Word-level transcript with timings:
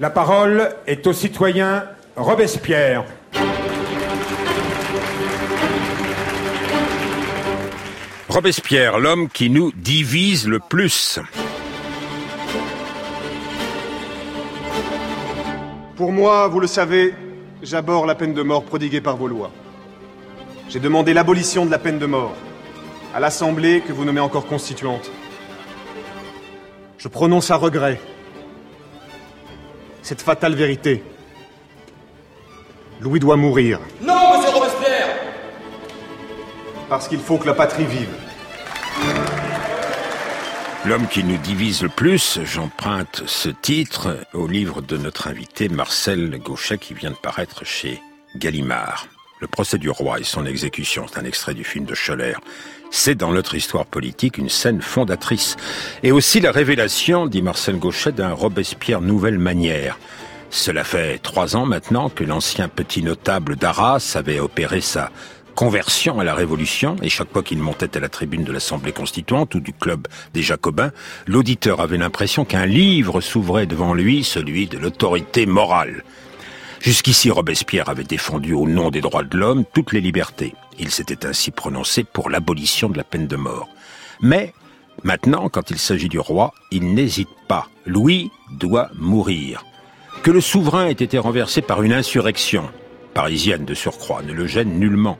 La 0.00 0.10
parole 0.10 0.74
est 0.88 1.06
au 1.06 1.12
citoyen 1.12 1.84
Robespierre. 2.16 3.04
Robespierre, 8.28 8.98
l'homme 8.98 9.28
qui 9.28 9.50
nous 9.50 9.70
divise 9.70 10.48
le 10.48 10.58
plus. 10.58 11.20
Pour 15.94 16.10
moi, 16.10 16.48
vous 16.48 16.58
le 16.58 16.66
savez, 16.66 17.14
j'aborde 17.62 18.08
la 18.08 18.16
peine 18.16 18.34
de 18.34 18.42
mort 18.42 18.64
prodiguée 18.64 19.00
par 19.00 19.16
vos 19.16 19.28
lois. 19.28 19.52
J'ai 20.70 20.80
demandé 20.80 21.14
l'abolition 21.14 21.66
de 21.66 21.70
la 21.70 21.78
peine 21.78 22.00
de 22.00 22.06
mort 22.06 22.34
à 23.14 23.20
l'Assemblée 23.20 23.80
que 23.80 23.92
vous 23.92 24.04
nommez 24.04 24.18
encore 24.18 24.46
constituante. 24.46 25.12
Je 26.98 27.06
prononce 27.06 27.52
à 27.52 27.56
regret 27.56 28.00
cette 30.04 30.20
fatale 30.20 30.54
vérité. 30.54 31.02
Louis 33.00 33.18
doit 33.18 33.36
mourir. 33.36 33.80
Non, 34.02 34.36
monsieur 34.36 34.50
Robespierre 34.50 35.08
Parce 36.88 37.08
qu'il 37.08 37.18
faut 37.18 37.38
que 37.38 37.46
la 37.46 37.54
patrie 37.54 37.86
vive. 37.86 38.14
L'homme 40.84 41.08
qui 41.08 41.24
nous 41.24 41.38
divise 41.38 41.82
le 41.82 41.88
plus, 41.88 42.38
j'emprunte 42.44 43.22
ce 43.26 43.48
titre 43.48 44.18
au 44.34 44.46
livre 44.46 44.82
de 44.82 44.98
notre 44.98 45.26
invité 45.28 45.70
Marcel 45.70 46.38
Gauchet 46.38 46.76
qui 46.76 46.92
vient 46.92 47.10
de 47.10 47.16
paraître 47.16 47.64
chez 47.64 48.00
Gallimard. 48.36 49.06
Le 49.40 49.46
procès 49.46 49.78
du 49.78 49.88
roi 49.88 50.20
et 50.20 50.24
son 50.24 50.44
exécution, 50.44 51.06
c'est 51.08 51.18
un 51.18 51.24
extrait 51.24 51.54
du 51.54 51.64
film 51.64 51.86
de 51.86 51.94
Scholler. 51.94 52.34
C'est 52.96 53.16
dans 53.16 53.32
notre 53.32 53.56
histoire 53.56 53.86
politique 53.86 54.38
une 54.38 54.48
scène 54.48 54.80
fondatrice. 54.80 55.56
Et 56.04 56.12
aussi 56.12 56.38
la 56.38 56.52
révélation, 56.52 57.26
dit 57.26 57.42
Marcel 57.42 57.76
Gauchet, 57.76 58.12
d'un 58.12 58.32
Robespierre 58.32 59.00
nouvelle 59.00 59.40
manière. 59.40 59.98
Cela 60.48 60.84
fait 60.84 61.18
trois 61.18 61.56
ans 61.56 61.66
maintenant 61.66 62.08
que 62.08 62.22
l'ancien 62.22 62.68
petit 62.68 63.02
notable 63.02 63.56
d'Arras 63.56 64.14
avait 64.14 64.38
opéré 64.38 64.80
sa 64.80 65.10
conversion 65.56 66.20
à 66.20 66.24
la 66.24 66.36
Révolution, 66.36 66.94
et 67.02 67.08
chaque 67.08 67.32
fois 67.32 67.42
qu'il 67.42 67.58
montait 67.58 67.96
à 67.96 68.00
la 68.00 68.08
tribune 68.08 68.44
de 68.44 68.52
l'Assemblée 68.52 68.92
constituante 68.92 69.56
ou 69.56 69.60
du 69.60 69.72
club 69.72 70.06
des 70.32 70.42
Jacobins, 70.42 70.92
l'auditeur 71.26 71.80
avait 71.80 71.98
l'impression 71.98 72.44
qu'un 72.44 72.64
livre 72.64 73.20
s'ouvrait 73.20 73.66
devant 73.66 73.92
lui, 73.92 74.22
celui 74.22 74.68
de 74.68 74.78
l'autorité 74.78 75.46
morale. 75.46 76.04
Jusqu'ici, 76.80 77.28
Robespierre 77.30 77.88
avait 77.88 78.04
défendu 78.04 78.52
au 78.52 78.68
nom 78.68 78.90
des 78.90 79.00
droits 79.00 79.24
de 79.24 79.36
l'homme 79.36 79.64
toutes 79.74 79.92
les 79.92 80.00
libertés. 80.00 80.54
Il 80.78 80.90
s'était 80.90 81.26
ainsi 81.26 81.50
prononcé 81.50 82.04
pour 82.04 82.30
l'abolition 82.30 82.88
de 82.88 82.96
la 82.96 83.04
peine 83.04 83.26
de 83.26 83.36
mort. 83.36 83.68
Mais, 84.20 84.52
maintenant, 85.02 85.48
quand 85.48 85.70
il 85.70 85.78
s'agit 85.78 86.08
du 86.08 86.18
roi, 86.18 86.52
il 86.70 86.94
n'hésite 86.94 87.28
pas. 87.48 87.68
Louis 87.86 88.30
doit 88.52 88.90
mourir. 88.94 89.64
Que 90.22 90.30
le 90.30 90.40
souverain 90.40 90.86
ait 90.86 90.92
été 90.92 91.18
renversé 91.18 91.60
par 91.60 91.82
une 91.82 91.92
insurrection, 91.92 92.70
parisienne 93.12 93.64
de 93.64 93.74
surcroît, 93.74 94.22
ne 94.22 94.32
le 94.32 94.46
gêne 94.46 94.78
nullement. 94.78 95.18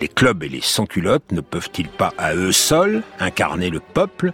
Les 0.00 0.08
clubs 0.08 0.42
et 0.42 0.48
les 0.48 0.60
sans-culottes 0.60 1.32
ne 1.32 1.40
peuvent-ils 1.40 1.88
pas 1.88 2.12
à 2.18 2.34
eux 2.34 2.52
seuls 2.52 3.02
incarner 3.18 3.70
le 3.70 3.80
peuple? 3.80 4.32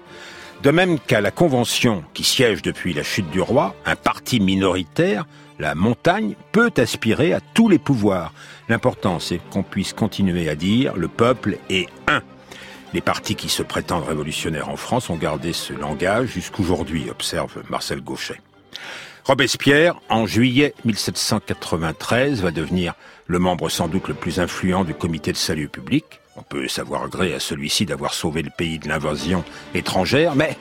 De 0.62 0.70
même 0.70 0.98
qu'à 0.98 1.20
la 1.20 1.30
Convention, 1.30 2.02
qui 2.14 2.24
siège 2.24 2.62
depuis 2.62 2.92
la 2.92 3.02
chute 3.02 3.30
du 3.30 3.40
roi, 3.40 3.76
un 3.86 3.94
parti 3.94 4.40
minoritaire, 4.40 5.24
la 5.58 5.74
montagne, 5.74 6.34
peut 6.52 6.72
aspirer 6.76 7.32
à 7.32 7.40
tous 7.40 7.68
les 7.68 7.78
pouvoirs. 7.78 8.32
L'important, 8.68 9.18
c'est 9.18 9.40
qu'on 9.50 9.62
puisse 9.62 9.92
continuer 9.92 10.48
à 10.48 10.54
dire 10.54 10.96
le 10.96 11.08
peuple 11.08 11.58
est 11.68 11.88
un. 12.06 12.22
Les 12.94 13.00
partis 13.00 13.34
qui 13.34 13.48
se 13.48 13.62
prétendent 13.62 14.06
révolutionnaires 14.06 14.70
en 14.70 14.76
France 14.76 15.10
ont 15.10 15.16
gardé 15.16 15.52
ce 15.52 15.72
langage 15.72 16.28
jusqu'aujourd'hui, 16.28 17.10
observe 17.10 17.62
Marcel 17.68 18.00
Gauchet. 18.00 18.40
Robespierre, 19.24 20.00
en 20.08 20.26
juillet 20.26 20.72
1793, 20.86 22.40
va 22.40 22.50
devenir 22.50 22.94
le 23.26 23.38
membre 23.38 23.68
sans 23.68 23.86
doute 23.86 24.08
le 24.08 24.14
plus 24.14 24.40
influent 24.40 24.84
du 24.84 24.94
comité 24.94 25.32
de 25.32 25.36
salut 25.36 25.68
public. 25.68 26.20
On 26.36 26.42
peut 26.42 26.66
savoir 26.66 27.10
gré 27.10 27.34
à 27.34 27.40
celui-ci 27.40 27.84
d'avoir 27.84 28.14
sauvé 28.14 28.40
le 28.40 28.50
pays 28.56 28.78
de 28.78 28.88
l'invasion 28.88 29.44
étrangère, 29.74 30.34
mais 30.34 30.56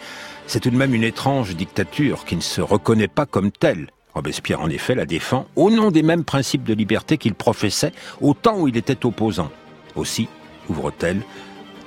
c'est 0.48 0.60
tout 0.60 0.70
de 0.70 0.76
même 0.76 0.94
une 0.94 1.06
étrange 1.06 1.56
dictature 1.56 2.26
qui 2.26 2.36
ne 2.36 2.42
se 2.42 2.60
reconnaît 2.60 3.08
pas 3.08 3.26
comme 3.26 3.52
telle. 3.52 3.88
Robespierre, 4.18 4.62
en 4.62 4.70
effet, 4.70 4.96
la 4.96 5.06
défend 5.06 5.48
au 5.56 5.70
nom 5.70 5.92
des 5.92 6.02
mêmes 6.02 6.24
principes 6.24 6.64
de 6.64 6.74
liberté 6.74 7.20
qu'il 7.20 7.36
professait 7.36 7.92
au 8.20 8.34
temps 8.34 8.60
où 8.60 8.68
il 8.68 8.76
était 8.76 9.06
opposant. 9.06 9.52
Aussi, 9.96 10.28
ouvre-t-elle, 10.70 11.22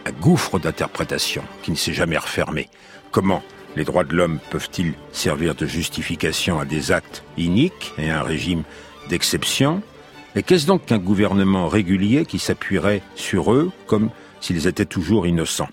un 0.06 0.12
gouffre 0.12 0.60
d'interprétation 0.60 1.42
qui 1.62 1.72
ne 1.72 1.76
s'est 1.76 1.92
jamais 1.92 2.16
refermé. 2.16 2.68
Comment 3.10 3.42
les 3.74 3.84
droits 3.84 4.04
de 4.04 4.14
l'homme 4.14 4.38
peuvent-ils 4.50 4.94
servir 5.10 5.56
de 5.56 5.66
justification 5.66 6.60
à 6.60 6.64
des 6.64 6.92
actes 6.92 7.24
iniques 7.36 7.92
et 7.98 8.10
à 8.10 8.20
un 8.20 8.22
régime 8.22 8.62
d'exception? 9.08 9.82
Et 10.36 10.44
qu'est-ce 10.44 10.66
donc 10.66 10.86
qu'un 10.86 10.98
gouvernement 10.98 11.66
régulier 11.66 12.24
qui 12.24 12.38
s'appuierait 12.38 13.02
sur 13.16 13.52
eux 13.52 13.72
comme 13.86 14.10
s'ils 14.40 14.68
étaient 14.68 14.84
toujours 14.84 15.26
innocents? 15.26 15.68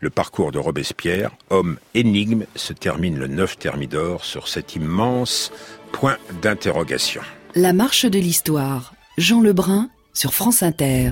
Le 0.00 0.10
parcours 0.10 0.52
de 0.52 0.60
Robespierre, 0.60 1.32
homme 1.50 1.76
énigme, 1.94 2.44
se 2.54 2.72
termine 2.72 3.18
le 3.18 3.26
9 3.26 3.58
Thermidor 3.58 4.24
sur 4.24 4.46
cet 4.46 4.76
immense 4.76 5.50
point 5.92 6.16
d'interrogation. 6.42 7.22
La 7.54 7.72
marche 7.72 8.06
de 8.06 8.18
l'histoire. 8.18 8.94
Jean 9.16 9.40
Lebrun 9.40 9.90
sur 10.14 10.34
France 10.34 10.62
Inter. 10.62 11.10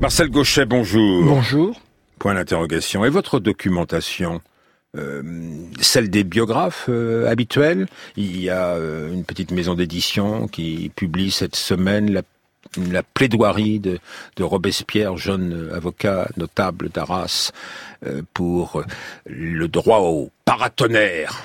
Marcel 0.00 0.30
Gauchet, 0.30 0.66
bonjour. 0.66 1.24
Bonjour. 1.24 1.80
Point 2.18 2.34
d'interrogation. 2.34 3.04
Et 3.04 3.10
votre 3.10 3.40
documentation 3.40 4.40
euh, 4.96 5.22
celle 5.80 6.08
des 6.08 6.24
biographes 6.24 6.86
euh, 6.88 7.28
habituels. 7.28 7.86
Il 8.16 8.40
y 8.40 8.48
a 8.48 8.68
euh, 8.68 9.12
une 9.12 9.24
petite 9.24 9.50
maison 9.50 9.74
d'édition 9.74 10.48
qui 10.48 10.90
publie 10.96 11.30
cette 11.30 11.56
semaine 11.56 12.10
la, 12.10 12.22
la 12.90 13.02
plaidoirie 13.02 13.80
de, 13.80 13.98
de, 14.36 14.44
Robespierre, 14.44 15.18
jeune 15.18 15.70
avocat 15.74 16.28
notable 16.38 16.88
d'Arras, 16.88 17.52
pour 18.32 18.82
le 19.26 19.66
droit 19.66 19.98
au 19.98 20.30
paratonnerre 20.44 21.42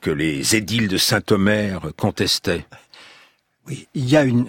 que 0.00 0.10
les 0.10 0.56
édiles 0.56 0.88
de 0.88 0.96
Saint-Omer 0.96 1.80
contestaient. 1.96 2.66
Oui, 3.66 3.86
il 3.94 4.08
y 4.08 4.16
a 4.16 4.24
une, 4.24 4.46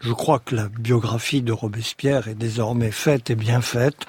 Je 0.00 0.12
crois 0.12 0.38
que 0.38 0.54
la 0.54 0.68
biographie 0.68 1.42
de 1.42 1.52
Robespierre 1.52 2.28
est 2.28 2.34
désormais 2.34 2.90
faite 2.90 3.30
et 3.30 3.34
bien 3.34 3.60
faite. 3.60 4.06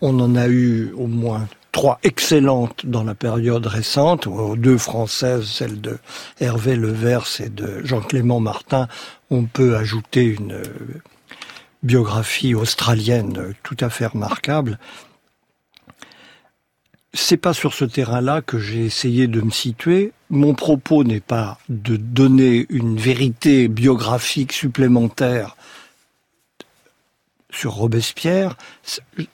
On 0.00 0.18
en 0.20 0.34
a 0.36 0.48
eu 0.48 0.92
au 0.92 1.06
moins 1.06 1.48
trois 1.72 1.98
excellentes 2.02 2.86
dans 2.86 3.04
la 3.04 3.14
période 3.14 3.66
récente, 3.66 4.28
deux 4.56 4.78
françaises, 4.78 5.44
celle 5.44 5.80
de 5.80 5.98
Hervé 6.40 6.74
Levers 6.74 7.40
et 7.40 7.50
de 7.50 7.84
Jean-Clément 7.84 8.40
Martin. 8.40 8.88
On 9.30 9.44
peut 9.44 9.76
ajouter 9.76 10.24
une 10.24 10.62
biographie 11.82 12.54
australienne 12.54 13.54
tout 13.62 13.76
à 13.80 13.90
fait 13.90 14.06
remarquable. 14.06 14.78
C'est 17.16 17.38
pas 17.38 17.54
sur 17.54 17.72
ce 17.74 17.84
terrain-là 17.84 18.42
que 18.42 18.58
j'ai 18.58 18.84
essayé 18.84 19.26
de 19.26 19.40
me 19.40 19.50
situer. 19.50 20.12
Mon 20.30 20.54
propos 20.54 21.02
n'est 21.02 21.20
pas 21.20 21.58
de 21.68 21.96
donner 21.96 22.66
une 22.68 22.98
vérité 22.98 23.68
biographique 23.68 24.52
supplémentaire 24.52 25.56
sur 27.56 27.72
Robespierre, 27.72 28.56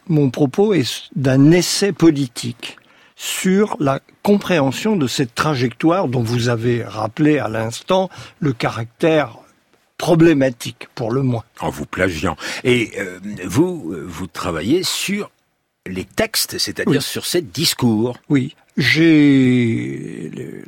mon 0.06 0.30
propos 0.30 0.74
est 0.74 1.10
d'un 1.16 1.50
essai 1.50 1.92
politique 1.92 2.76
sur 3.16 3.76
la 3.80 4.00
compréhension 4.22 4.96
de 4.96 5.06
cette 5.06 5.34
trajectoire 5.34 6.08
dont 6.08 6.22
vous 6.22 6.48
avez 6.48 6.84
rappelé 6.84 7.38
à 7.38 7.48
l'instant 7.48 8.10
le 8.38 8.52
caractère 8.52 9.38
problématique, 9.98 10.88
pour 10.94 11.12
le 11.12 11.22
moins. 11.22 11.44
En 11.60 11.70
vous 11.70 11.86
plagiant. 11.86 12.36
Et 12.64 12.92
euh, 12.98 13.20
vous, 13.44 13.94
vous 14.04 14.26
travaillez 14.26 14.82
sur 14.82 15.30
les 15.86 16.04
textes, 16.04 16.58
c'est-à-dire 16.58 17.00
oui. 17.00 17.02
sur 17.02 17.26
ces 17.26 17.42
discours. 17.42 18.16
Oui, 18.28 18.54
j'ai 18.76 20.30
le, 20.34 20.64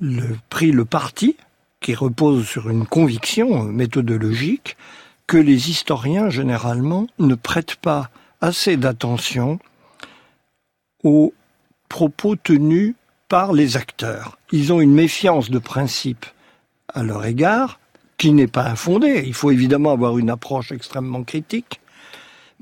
le, 0.00 0.36
pris 0.50 0.72
le 0.72 0.84
parti 0.84 1.36
qui 1.80 1.94
repose 1.94 2.46
sur 2.46 2.70
une 2.70 2.86
conviction 2.86 3.64
méthodologique 3.64 4.76
que 5.26 5.36
les 5.36 5.70
historiens, 5.70 6.30
généralement, 6.30 7.06
ne 7.18 7.34
prêtent 7.34 7.76
pas 7.76 8.10
assez 8.40 8.76
d'attention 8.76 9.58
aux 11.02 11.32
propos 11.88 12.36
tenus 12.36 12.94
par 13.28 13.52
les 13.52 13.76
acteurs. 13.76 14.38
Ils 14.52 14.72
ont 14.72 14.80
une 14.80 14.94
méfiance 14.94 15.50
de 15.50 15.58
principe 15.58 16.26
à 16.88 17.02
leur 17.02 17.24
égard 17.24 17.78
qui 18.16 18.32
n'est 18.32 18.46
pas 18.46 18.64
infondée. 18.64 19.24
Il 19.26 19.34
faut 19.34 19.50
évidemment 19.50 19.92
avoir 19.92 20.18
une 20.18 20.30
approche 20.30 20.72
extrêmement 20.72 21.24
critique. 21.24 21.80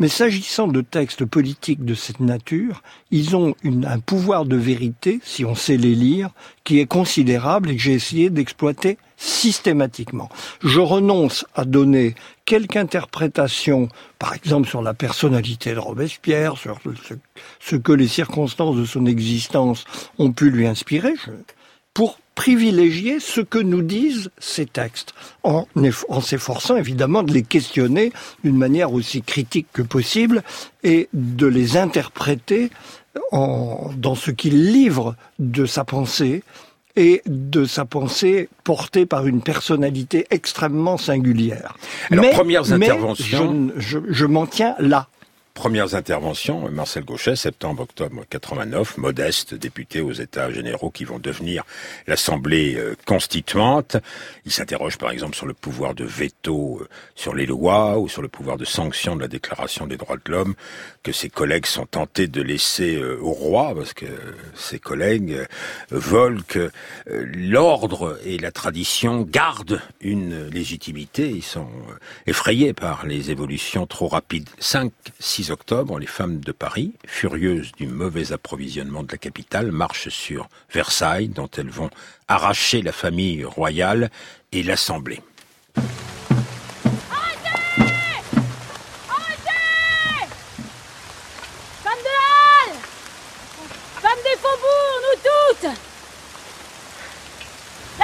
Mais 0.02 0.08
s'agissant 0.08 0.66
de 0.66 0.80
textes 0.80 1.24
politiques 1.24 1.84
de 1.84 1.94
cette 1.94 2.18
nature, 2.18 2.82
ils 3.12 3.36
ont 3.36 3.54
un 3.64 4.00
pouvoir 4.00 4.46
de 4.46 4.56
vérité, 4.56 5.20
si 5.22 5.44
on 5.44 5.54
sait 5.54 5.76
les 5.76 5.94
lire, 5.94 6.30
qui 6.64 6.80
est 6.80 6.86
considérable 6.86 7.70
et 7.70 7.76
que 7.76 7.82
j'ai 7.82 7.92
essayé 7.92 8.28
d'exploiter 8.28 8.98
systématiquement. 9.16 10.28
Je 10.64 10.80
renonce 10.80 11.46
à 11.54 11.64
donner 11.64 12.16
quelque 12.46 12.76
interprétation, 12.76 13.88
par 14.18 14.34
exemple 14.34 14.68
sur 14.68 14.82
la 14.82 14.92
personnalité 14.92 15.72
de 15.72 15.78
Robespierre, 15.78 16.56
sur 16.56 16.80
ce, 17.60 17.76
que 17.76 17.92
les 17.92 18.08
circonstances 18.08 18.74
de 18.74 18.84
son 18.84 19.06
existence 19.06 19.84
ont 20.18 20.32
pu 20.32 20.50
lui 20.50 20.66
inspirer. 20.66 21.14
Pour 21.94 22.18
privilégier 22.34 23.20
ce 23.20 23.40
que 23.40 23.58
nous 23.58 23.82
disent 23.82 24.30
ces 24.38 24.64
textes, 24.64 25.12
en, 25.42 25.66
en 26.08 26.20
s'efforçant 26.20 26.76
évidemment 26.76 27.22
de 27.22 27.32
les 27.32 27.42
questionner 27.42 28.12
d'une 28.42 28.56
manière 28.56 28.92
aussi 28.92 29.22
critique 29.22 29.66
que 29.72 29.82
possible 29.82 30.42
et 30.82 31.08
de 31.12 31.46
les 31.46 31.76
interpréter 31.76 32.70
en, 33.30 33.90
dans 33.96 34.14
ce 34.14 34.30
qu'il 34.30 34.72
livre 34.72 35.14
de 35.38 35.66
sa 35.66 35.84
pensée 35.84 36.42
et 36.96 37.22
de 37.26 37.64
sa 37.64 37.84
pensée 37.84 38.48
portée 38.64 39.06
par 39.06 39.26
une 39.26 39.42
personnalité 39.42 40.26
extrêmement 40.30 40.98
singulière. 40.98 41.76
Alors, 42.10 42.30
premières 42.30 42.72
interventions. 42.72 43.70
je, 43.76 43.80
je, 43.80 43.98
je 44.08 44.26
m'en 44.26 44.46
tiens 44.46 44.74
là. 44.78 45.08
Premières 45.54 45.94
interventions, 45.94 46.70
Marcel 46.70 47.04
Gauchet, 47.04 47.36
septembre-octobre 47.36 48.24
89, 48.30 48.96
modeste 48.96 49.54
député 49.54 50.00
aux 50.00 50.12
États 50.12 50.50
généraux 50.50 50.90
qui 50.90 51.04
vont 51.04 51.18
devenir 51.18 51.64
l'Assemblée 52.06 52.74
euh, 52.76 52.96
constituante. 53.06 53.98
Il 54.46 54.50
s'interroge 54.50 54.96
par 54.96 55.10
exemple 55.10 55.36
sur 55.36 55.44
le 55.44 55.52
pouvoir 55.52 55.94
de 55.94 56.04
veto 56.04 56.78
euh, 56.80 56.88
sur 57.14 57.34
les 57.34 57.44
lois 57.44 57.98
ou 57.98 58.08
sur 58.08 58.22
le 58.22 58.28
pouvoir 58.28 58.56
de 58.56 58.64
sanction 58.64 59.14
de 59.14 59.20
la 59.20 59.28
Déclaration 59.28 59.86
des 59.86 59.98
droits 59.98 60.16
de 60.16 60.32
l'homme 60.32 60.54
que 61.02 61.12
ses 61.12 61.28
collègues 61.28 61.66
sont 61.66 61.86
tentés 61.86 62.28
de 62.28 62.40
laisser 62.40 62.96
euh, 62.96 63.18
au 63.20 63.32
roi 63.32 63.74
parce 63.74 63.92
que 63.92 64.06
ses 64.54 64.78
collègues 64.78 65.46
veulent 65.90 66.42
que 66.44 66.70
l'ordre 67.06 68.18
et 68.24 68.38
la 68.38 68.52
tradition 68.52 69.20
gardent 69.20 69.82
une 70.00 70.46
légitimité. 70.48 71.28
Ils 71.28 71.42
sont 71.42 71.68
effrayés 72.26 72.72
par 72.72 73.04
les 73.06 73.30
évolutions 73.30 73.86
trop 73.86 74.08
rapides. 74.08 74.48
5, 74.58 74.90
6 75.18 75.41
octobre, 75.50 75.98
les 75.98 76.06
femmes 76.06 76.40
de 76.40 76.52
Paris, 76.52 76.92
furieuses 77.06 77.72
du 77.72 77.86
mauvais 77.86 78.32
approvisionnement 78.32 79.02
de 79.02 79.12
la 79.12 79.18
capitale, 79.18 79.72
marchent 79.72 80.08
sur 80.08 80.48
Versailles, 80.72 81.28
dont 81.28 81.50
elles 81.56 81.70
vont 81.70 81.90
arracher 82.28 82.82
la 82.82 82.92
famille 82.92 83.44
royale 83.44 84.10
et 84.52 84.62
de 84.62 84.68
la 84.68 84.76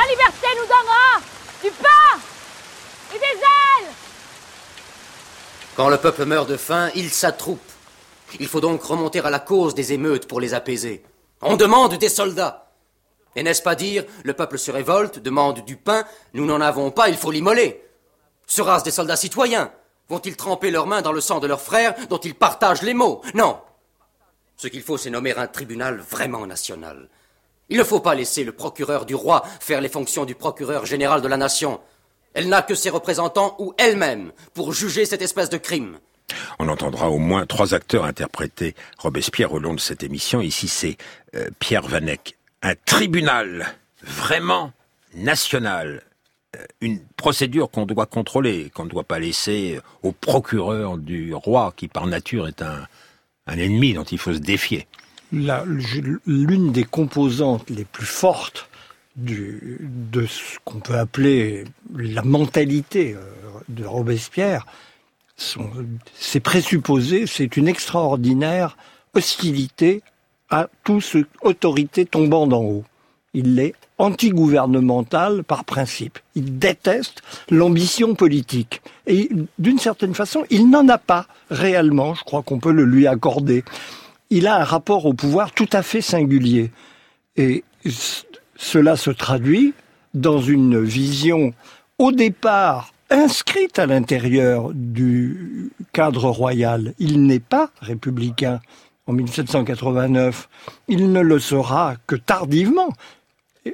liberté 0.06 0.46
nous 0.56 0.66
donnera 0.66 1.20
du 1.62 1.70
pain 1.70 2.18
et 3.14 3.18
des 3.18 3.47
quand 5.78 5.88
le 5.88 5.96
peuple 5.96 6.24
meurt 6.24 6.50
de 6.50 6.56
faim, 6.56 6.90
il 6.96 7.08
s'attroupe. 7.08 7.60
Il 8.40 8.48
faut 8.48 8.60
donc 8.60 8.82
remonter 8.82 9.20
à 9.20 9.30
la 9.30 9.38
cause 9.38 9.76
des 9.76 9.92
émeutes 9.92 10.26
pour 10.26 10.40
les 10.40 10.52
apaiser. 10.52 11.04
On 11.40 11.56
demande 11.56 11.94
des 11.94 12.08
soldats. 12.08 12.72
Et 13.36 13.44
n'est-ce 13.44 13.62
pas 13.62 13.76
dire, 13.76 14.04
le 14.24 14.32
peuple 14.32 14.58
se 14.58 14.72
révolte, 14.72 15.20
demande 15.20 15.64
du 15.64 15.76
pain, 15.76 16.04
nous 16.34 16.46
n'en 16.46 16.60
avons 16.60 16.90
pas, 16.90 17.10
il 17.10 17.16
faut 17.16 17.30
l'immoler. 17.30 17.80
Sera-ce 18.48 18.82
des 18.82 18.90
soldats 18.90 19.14
citoyens 19.14 19.70
Vont-ils 20.08 20.36
tremper 20.36 20.72
leurs 20.72 20.88
mains 20.88 21.00
dans 21.00 21.12
le 21.12 21.20
sang 21.20 21.38
de 21.38 21.46
leurs 21.46 21.60
frères 21.60 21.94
dont 22.08 22.18
ils 22.18 22.34
partagent 22.34 22.82
les 22.82 22.94
maux? 22.94 23.22
Non. 23.34 23.60
Ce 24.56 24.66
qu'il 24.66 24.82
faut, 24.82 24.96
c'est 24.96 25.10
nommer 25.10 25.36
un 25.36 25.46
tribunal 25.46 25.98
vraiment 25.98 26.44
national. 26.44 27.08
Il 27.68 27.78
ne 27.78 27.84
faut 27.84 28.00
pas 28.00 28.16
laisser 28.16 28.42
le 28.42 28.50
procureur 28.50 29.06
du 29.06 29.14
roi 29.14 29.44
faire 29.60 29.80
les 29.80 29.88
fonctions 29.88 30.24
du 30.24 30.34
procureur 30.34 30.86
général 30.86 31.22
de 31.22 31.28
la 31.28 31.36
nation. 31.36 31.78
Elle 32.38 32.50
n'a 32.50 32.62
que 32.62 32.76
ses 32.76 32.90
représentants 32.90 33.56
ou 33.58 33.74
elle-même 33.78 34.30
pour 34.54 34.72
juger 34.72 35.04
cette 35.06 35.22
espèce 35.22 35.50
de 35.50 35.56
crime. 35.56 35.98
On 36.60 36.68
entendra 36.68 37.10
au 37.10 37.18
moins 37.18 37.46
trois 37.46 37.74
acteurs 37.74 38.04
interpréter 38.04 38.76
Robespierre 38.96 39.52
au 39.54 39.58
long 39.58 39.74
de 39.74 39.80
cette 39.80 40.04
émission. 40.04 40.40
Ici, 40.40 40.68
c'est 40.68 40.96
euh, 41.34 41.48
Pierre 41.58 41.88
Vanek. 41.88 42.38
Un 42.62 42.74
tribunal 42.84 43.66
vraiment 44.04 44.70
national. 45.16 46.04
Euh, 46.54 46.64
une 46.80 47.00
procédure 47.16 47.72
qu'on 47.72 47.86
doit 47.86 48.06
contrôler, 48.06 48.70
qu'on 48.70 48.84
ne 48.84 48.90
doit 48.90 49.02
pas 49.02 49.18
laisser 49.18 49.80
au 50.04 50.12
procureur 50.12 50.96
du 50.96 51.34
roi, 51.34 51.74
qui 51.76 51.88
par 51.88 52.06
nature 52.06 52.46
est 52.46 52.62
un, 52.62 52.86
un 53.48 53.58
ennemi 53.58 53.94
dont 53.94 54.04
il 54.04 54.18
faut 54.18 54.32
se 54.32 54.38
défier. 54.38 54.86
L'une 55.32 56.70
des 56.70 56.84
composantes 56.84 57.68
les 57.68 57.84
plus 57.84 58.06
fortes 58.06 58.68
de 59.18 60.26
ce 60.26 60.58
qu'on 60.64 60.80
peut 60.80 60.98
appeler 60.98 61.64
la 61.94 62.22
mentalité 62.22 63.14
euh, 63.14 63.20
de 63.68 63.84
Robespierre, 63.84 64.66
c'est 66.14 66.40
présupposé, 66.40 67.26
c'est 67.26 67.56
une 67.56 67.68
extraordinaire 67.68 68.76
hostilité 69.14 70.02
à 70.50 70.68
toute 70.84 71.16
autorité 71.42 72.06
tombant 72.06 72.46
d'en 72.46 72.62
haut. 72.62 72.84
Il 73.34 73.58
est 73.60 73.74
anti-gouvernemental 73.98 75.44
par 75.44 75.64
principe. 75.64 76.18
Il 76.34 76.58
déteste 76.58 77.22
l'ambition 77.50 78.14
politique. 78.14 78.80
Et 79.06 79.28
d'une 79.58 79.78
certaine 79.78 80.14
façon, 80.14 80.44
il 80.50 80.70
n'en 80.70 80.88
a 80.88 80.98
pas 80.98 81.26
réellement, 81.50 82.14
je 82.14 82.24
crois 82.24 82.42
qu'on 82.42 82.58
peut 82.58 82.72
le 82.72 82.84
lui 82.84 83.06
accorder. 83.06 83.64
Il 84.30 84.46
a 84.46 84.56
un 84.56 84.64
rapport 84.64 85.06
au 85.06 85.12
pouvoir 85.12 85.52
tout 85.52 85.68
à 85.72 85.82
fait 85.82 86.00
singulier. 86.00 86.70
Et 87.36 87.64
cela 88.58 88.96
se 88.96 89.10
traduit 89.10 89.72
dans 90.12 90.40
une 90.40 90.82
vision 90.82 91.54
au 91.98 92.12
départ 92.12 92.92
inscrite 93.08 93.78
à 93.78 93.86
l'intérieur 93.86 94.72
du 94.74 95.70
cadre 95.92 96.28
royal. 96.28 96.92
Il 96.98 97.24
n'est 97.24 97.40
pas 97.40 97.70
républicain 97.80 98.60
en 99.06 99.14
1789. 99.14 100.48
Il 100.88 101.12
ne 101.12 101.20
le 101.20 101.38
sera 101.38 101.94
que 102.06 102.16
tardivement, 102.16 102.92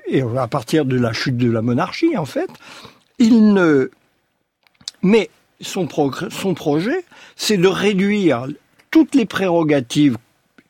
et 0.07 0.23
à 0.23 0.47
partir 0.47 0.85
de 0.85 0.97
la 0.97 1.13
chute 1.13 1.37
de 1.39 1.51
la 1.51 1.63
monarchie, 1.63 2.17
en 2.17 2.27
fait. 2.27 2.51
Il 3.19 3.53
ne... 3.53 3.91
Mais 5.03 5.31
son, 5.61 5.89
son 6.31 6.55
projet, 6.55 7.05
c'est 7.37 7.57
de 7.57 7.69
réduire 7.69 8.47
toutes 8.91 9.15
les 9.15 9.27
prérogatives 9.27 10.19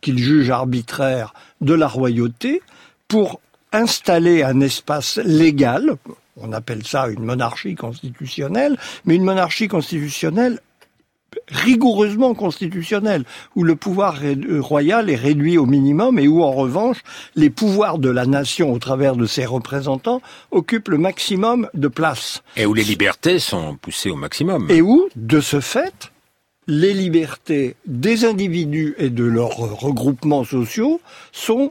qu'il 0.01 0.19
juge 0.19 0.51
arbitraires 0.51 1.35
de 1.61 1.75
la 1.75 1.89
royauté 1.89 2.63
pour 3.09 3.41
installer 3.75 4.43
un 4.43 4.61
espace 4.61 5.19
légal, 5.25 5.97
on 6.37 6.53
appelle 6.53 6.87
ça 6.87 7.09
une 7.09 7.25
monarchie 7.25 7.75
constitutionnelle, 7.75 8.77
mais 9.05 9.17
une 9.17 9.25
monarchie 9.25 9.69
constitutionnelle 9.69 10.61
rigoureusement 11.49 12.35
constitutionnelle, 12.35 13.25
où 13.57 13.65
le 13.65 13.77
pouvoir 13.77 14.21
euh, 14.23 14.61
royal 14.61 15.11
est 15.11 15.17
réduit 15.17 15.59
au 15.59 15.67
minimum 15.67 16.19
et 16.19 16.29
où 16.29 16.43
en 16.43 16.53
revanche 16.53 16.99
les 17.35 17.51
pouvoirs 17.51 17.99
de 17.99 18.09
la 18.09 18.25
nation 18.25 18.73
au 18.73 18.79
travers 18.79 19.17
de 19.17 19.27
ses 19.27 19.45
représentants 19.45 20.23
occupent 20.53 20.89
le 20.89 20.99
maximum 20.99 21.69
de 21.75 21.89
place. 21.89 22.43
Et 22.57 22.67
où 22.67 22.75
les 22.75 22.85
libertés 22.85 23.39
sont 23.39 23.77
poussées 23.77 24.11
au 24.11 24.17
maximum. 24.17 24.71
Et 24.71 24.81
où, 24.81 25.09
de 25.17 25.41
ce 25.41 25.61
fait, 25.61 26.13
les 26.67 26.95
libertés 26.95 27.77
des 27.87 28.25
individus 28.25 28.95
et 28.99 29.11
de 29.11 29.25
leurs 29.25 29.57
regroupements 29.57 30.45
sociaux 30.45 31.01
sont 31.33 31.71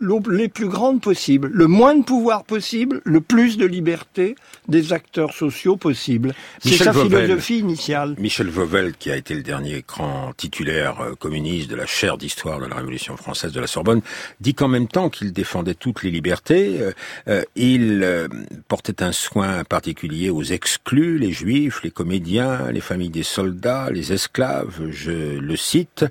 les 0.00 0.48
plus 0.48 0.68
grandes 0.68 1.00
possibles, 1.00 1.50
le 1.52 1.66
moins 1.66 1.94
de 1.94 2.04
pouvoir 2.04 2.44
possible, 2.44 3.00
le 3.04 3.20
plus 3.20 3.56
de 3.56 3.66
liberté 3.66 4.36
des 4.68 4.92
acteurs 4.92 5.32
sociaux 5.32 5.76
possible. 5.76 6.34
C'est 6.60 6.76
sa 6.76 6.92
philosophie 6.92 7.58
initiale. 7.58 8.14
Michel 8.18 8.48
Vauvel, 8.48 8.94
qui 8.96 9.10
a 9.10 9.16
été 9.16 9.34
le 9.34 9.42
dernier 9.42 9.84
grand 9.86 10.32
titulaire 10.36 11.00
euh, 11.00 11.14
communiste 11.14 11.70
de 11.70 11.76
la 11.76 11.86
chaire 11.86 12.18
d'histoire 12.18 12.60
de 12.60 12.66
la 12.66 12.76
Révolution 12.76 13.16
française 13.16 13.52
de 13.52 13.60
la 13.60 13.66
Sorbonne, 13.66 14.02
dit 14.40 14.54
qu'en 14.54 14.68
même 14.68 14.88
temps 14.88 15.10
qu'il 15.10 15.32
défendait 15.32 15.74
toutes 15.74 16.02
les 16.02 16.10
libertés, 16.10 16.80
euh, 16.80 16.92
euh, 17.28 17.42
il 17.56 18.28
portait 18.68 19.02
un 19.02 19.12
soin 19.12 19.64
particulier 19.64 20.30
aux 20.30 20.42
exclus, 20.42 21.18
les 21.18 21.32
juifs, 21.32 21.82
les 21.82 21.90
comédiens, 21.90 22.70
les 22.70 22.80
familles 22.80 23.10
des 23.10 23.22
soldats, 23.22 23.90
les 23.90 24.12
esclaves, 24.12 24.80
je 24.90 25.38
le 25.38 25.56
cite. 25.56 26.04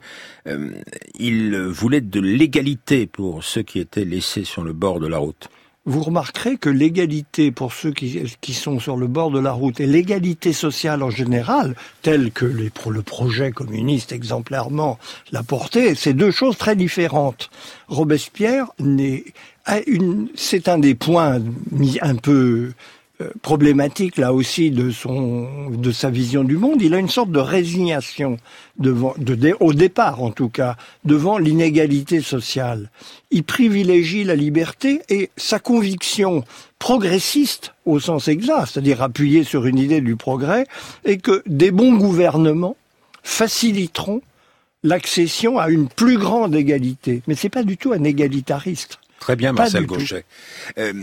il 1.20 1.58
voulait 1.58 2.02
de 2.02 2.20
l'égalité 2.20 3.08
pour 3.08 3.44
ceux 3.44 3.62
qui 3.62 3.77
étaient 3.80 4.06
laissés 4.06 4.44
sur 4.44 4.64
le 4.64 4.74
bord 4.74 5.00
de 5.00 5.08
la 5.08 5.18
route 5.18 5.50
vous 5.88 6.04
remarquerez 6.04 6.58
que 6.58 6.70
l'égalité 6.70 7.50
pour 7.50 7.72
ceux 7.72 7.94
qui, 7.94 8.22
qui, 8.42 8.54
sont 8.54 8.78
sur 8.78 8.98
le 8.98 9.08
bord 9.08 9.32
de 9.32 9.40
la 9.40 9.54
route 9.54 9.80
et 9.80 9.88
l'égalité 9.88 10.52
sociale 10.52 11.02
en 11.02 11.10
général, 11.10 11.76
telle 12.02 12.32
que 12.32 12.46
le 12.46 13.02
projet 13.02 13.52
communiste 13.52 14.12
exemplairement 14.12 15.00
l'a 15.32 15.44
porté, 15.44 15.96
c'est 15.96 16.14
deux 16.14 16.32
choses 16.32 16.58
très 16.58 16.76
différentes. 16.76 17.50
Robespierre, 17.88 18.68
c'est 20.36 20.68
un 20.68 20.78
des 20.78 20.94
points 20.94 21.42
mis 21.72 21.98
un 22.02 22.16
peu 22.16 22.74
problématique 23.42 24.18
là 24.18 24.32
aussi 24.32 24.70
de 24.70 24.92
son 24.92 25.70
de 25.72 25.92
sa 25.92 26.10
vision 26.10 26.44
du 26.44 26.58
monde. 26.58 26.82
Il 26.82 26.94
a 26.94 27.00
une 27.00 27.10
sorte 27.10 27.32
de 27.32 27.40
résignation 27.40 28.38
devant, 28.78 29.16
de, 29.18 29.56
au 29.60 29.74
départ 29.74 30.22
en 30.22 30.32
tout 30.32 30.50
cas, 30.50 30.76
devant 31.04 31.38
l'inégalité 31.38 32.22
sociale. 32.22 32.92
Il 33.32 33.44
privilégie 33.44 34.24
la 34.24 34.36
liberté 34.36 35.02
et 35.10 35.32
sa 35.36 35.60
conviction 35.60 36.44
progressiste 36.80 37.74
au 37.86 38.00
sens 38.00 38.28
exact, 38.28 38.68
c'est-à-dire 38.68 39.02
appuyée 39.02 39.44
sur 39.44 39.66
une 39.66 39.80
idée 39.80 40.02
du 40.02 40.16
progrès, 40.16 40.68
est 41.04 41.18
que 41.18 41.42
des 41.48 41.72
bons 41.72 41.96
gouvernements 41.96 42.76
faciliteront 43.24 44.22
l'accession 44.84 45.58
à 45.58 45.70
une 45.70 45.90
plus 45.90 46.18
grande 46.18 46.56
égalité. 46.56 47.24
Mais 47.28 47.36
c'est 47.36 47.50
pas 47.50 47.64
du 47.64 47.78
tout 47.78 47.94
un 47.94 48.04
égalitariste. 48.04 49.00
Très 49.20 49.36
bien, 49.36 49.54
Pas 49.54 49.64
Marcel. 49.64 49.86
Gauchet. 49.86 50.26
Euh, 50.78 50.94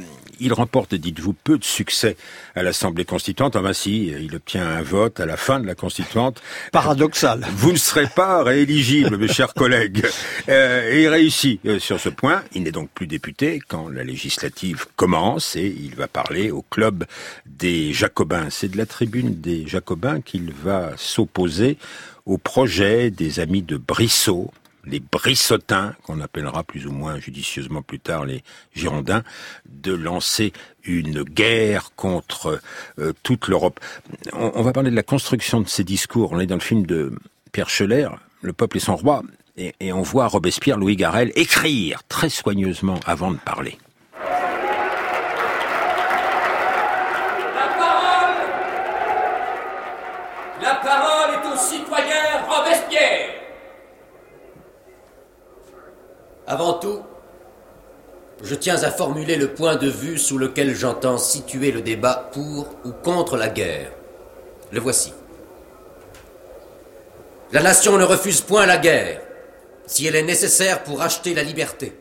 il 0.40 0.52
remporte, 0.52 0.94
dites-vous, 0.94 1.32
peu 1.32 1.58
de 1.58 1.64
succès 1.64 2.16
à 2.54 2.62
l'Assemblée 2.62 3.04
constituante. 3.04 3.56
Enfin, 3.56 3.72
si, 3.72 4.06
il 4.06 4.34
obtient 4.34 4.66
un 4.66 4.82
vote 4.82 5.20
à 5.20 5.26
la 5.26 5.36
fin 5.36 5.60
de 5.60 5.66
la 5.66 5.74
constituante. 5.74 6.42
Paradoxal. 6.72 7.46
Vous 7.52 7.72
ne 7.72 7.76
serez 7.76 8.06
pas 8.06 8.42
rééligible, 8.42 9.16
mes 9.16 9.28
chers 9.28 9.54
collègues. 9.54 10.04
Euh, 10.48 10.90
et 10.92 11.02
il 11.04 11.08
réussit 11.08 11.60
euh, 11.64 11.78
sur 11.78 11.98
ce 11.98 12.08
point. 12.08 12.42
Il 12.52 12.64
n'est 12.64 12.70
donc 12.70 12.90
plus 12.90 13.06
député 13.06 13.60
quand 13.66 13.88
la 13.88 14.04
législative 14.04 14.86
commence 14.94 15.56
et 15.56 15.66
il 15.66 15.94
va 15.94 16.06
parler 16.06 16.50
au 16.50 16.62
club 16.62 17.04
des 17.46 17.92
Jacobins. 17.92 18.48
C'est 18.50 18.68
de 18.68 18.76
la 18.76 18.84
tribune 18.84 19.40
des 19.40 19.66
Jacobins 19.66 20.20
qu'il 20.20 20.52
va 20.52 20.92
s'opposer 20.96 21.78
au 22.26 22.36
projet 22.38 23.10
des 23.10 23.40
amis 23.40 23.62
de 23.62 23.76
Brissot, 23.76 24.52
les 24.86 25.00
Brissotins, 25.00 25.94
qu'on 26.02 26.20
appellera 26.20 26.64
plus 26.64 26.86
ou 26.86 26.92
moins 26.92 27.18
judicieusement 27.18 27.82
plus 27.82 28.00
tard 28.00 28.24
les 28.24 28.42
Girondins, 28.74 29.22
de 29.66 29.92
lancer 29.92 30.52
une 30.84 31.22
guerre 31.22 31.90
contre 31.96 32.60
euh, 32.98 33.12
toute 33.22 33.48
l'Europe. 33.48 33.80
On, 34.32 34.62
va 34.62 34.72
parler 34.72 34.90
de 34.90 34.96
la 34.96 35.02
construction 35.02 35.60
de 35.60 35.68
ces 35.68 35.84
discours. 35.84 36.32
On 36.32 36.40
est 36.40 36.46
dans 36.46 36.56
le 36.56 36.60
film 36.60 36.86
de 36.86 37.12
Pierre 37.52 37.70
Scheller, 37.70 38.08
Le 38.42 38.52
peuple 38.52 38.76
et 38.76 38.80
son 38.80 38.96
roi, 38.96 39.22
et, 39.56 39.74
et 39.80 39.92
on 39.92 40.02
voit 40.02 40.26
Robespierre, 40.26 40.76
Louis 40.76 40.96
Garrel 40.96 41.32
écrire 41.36 42.02
très 42.08 42.28
soigneusement 42.28 43.00
avant 43.06 43.30
de 43.30 43.38
parler. 43.38 43.78
La 50.62 50.76
parole 50.76 51.34
est 51.34 51.52
au 51.52 51.56
citoyen 51.56 52.42
Robespierre 52.48 53.33
Avant 56.46 56.74
tout, 56.74 57.00
je 58.42 58.54
tiens 58.54 58.82
à 58.82 58.90
formuler 58.90 59.36
le 59.36 59.54
point 59.54 59.76
de 59.76 59.88
vue 59.88 60.18
sous 60.18 60.36
lequel 60.36 60.74
j'entends 60.74 61.16
situer 61.16 61.72
le 61.72 61.80
débat 61.80 62.30
pour 62.32 62.68
ou 62.84 62.92
contre 62.92 63.36
la 63.36 63.48
guerre. 63.48 63.92
Le 64.70 64.80
voici. 64.80 65.14
La 67.52 67.62
nation 67.62 67.96
ne 67.96 68.04
refuse 68.04 68.40
point 68.40 68.66
la 68.66 68.76
guerre 68.78 69.22
si 69.86 70.06
elle 70.06 70.16
est 70.16 70.22
nécessaire 70.22 70.82
pour 70.82 71.02
acheter 71.02 71.34
la 71.34 71.42
liberté. 71.42 71.96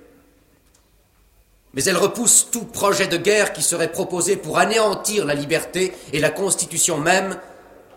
Mais 1.73 1.83
elle 1.85 1.97
repousse 1.97 2.49
tout 2.51 2.65
projet 2.65 3.07
de 3.07 3.17
guerre 3.17 3.53
qui 3.53 3.61
serait 3.61 3.91
proposé 3.91 4.35
pour 4.35 4.57
anéantir 4.57 5.25
la 5.25 5.33
liberté 5.33 5.93
et 6.11 6.19
la 6.19 6.29
Constitution 6.29 6.97
même 6.97 7.37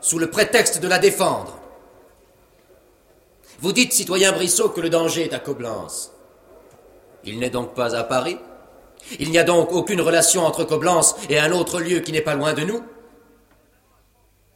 sous 0.01 0.19
le 0.19 0.31
prétexte 0.31 0.81
de 0.81 0.89
la 0.89 0.99
défendre. 0.99 1.59
Vous 3.61 3.73
dites, 3.73 3.93
citoyen 3.93 4.33
Brissot, 4.33 4.71
que 4.71 4.81
le 4.81 4.91
danger 4.91 5.25
est 5.25 5.35
à 5.35 5.39
Coblence. 5.39 6.13
Il 7.27 7.41
n'est 7.41 7.51
donc 7.51 7.75
pas 7.75 7.95
à 7.95 8.05
Paris 8.05 8.39
Il 9.19 9.31
n'y 9.31 9.39
a 9.39 9.45
donc 9.45 9.73
aucune 9.73 10.01
relation 10.01 10.47
entre 10.47 10.65
Coblence 10.65 11.17
et 11.29 11.39
un 11.39 11.53
autre 11.53 11.81
lieu 11.81 12.01
qui 12.01 12.13
n'est 12.13 12.23
pas 12.23 12.37
loin 12.37 12.55
de 12.55 12.63
nous 12.63 12.83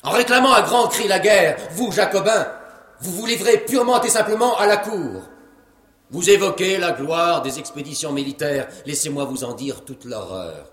En 0.05 0.13
réclamant 0.13 0.53
à 0.53 0.63
grands 0.63 0.89
cris 0.89 1.09
la 1.09 1.19
guerre, 1.19 1.59
vous, 1.73 1.93
Jacobins, 1.93 2.47
vous 3.01 3.13
vous 3.13 3.27
livrez 3.27 3.59
purement 3.59 4.01
et 4.03 4.09
simplement 4.09 4.57
à 4.57 4.67
la 4.67 4.77
cour. 4.77 5.23
Vous 6.11 6.31
évoquez 6.31 6.79
la 6.79 6.93
gloire 6.93 7.43
des 7.43 7.59
expéditions 7.59 8.13
militaires, 8.13 8.69
laissez-moi 8.87 9.25
vous 9.25 9.45
en 9.45 9.53
dire 9.53 9.85
toute 9.85 10.05
l'horreur. 10.05 10.71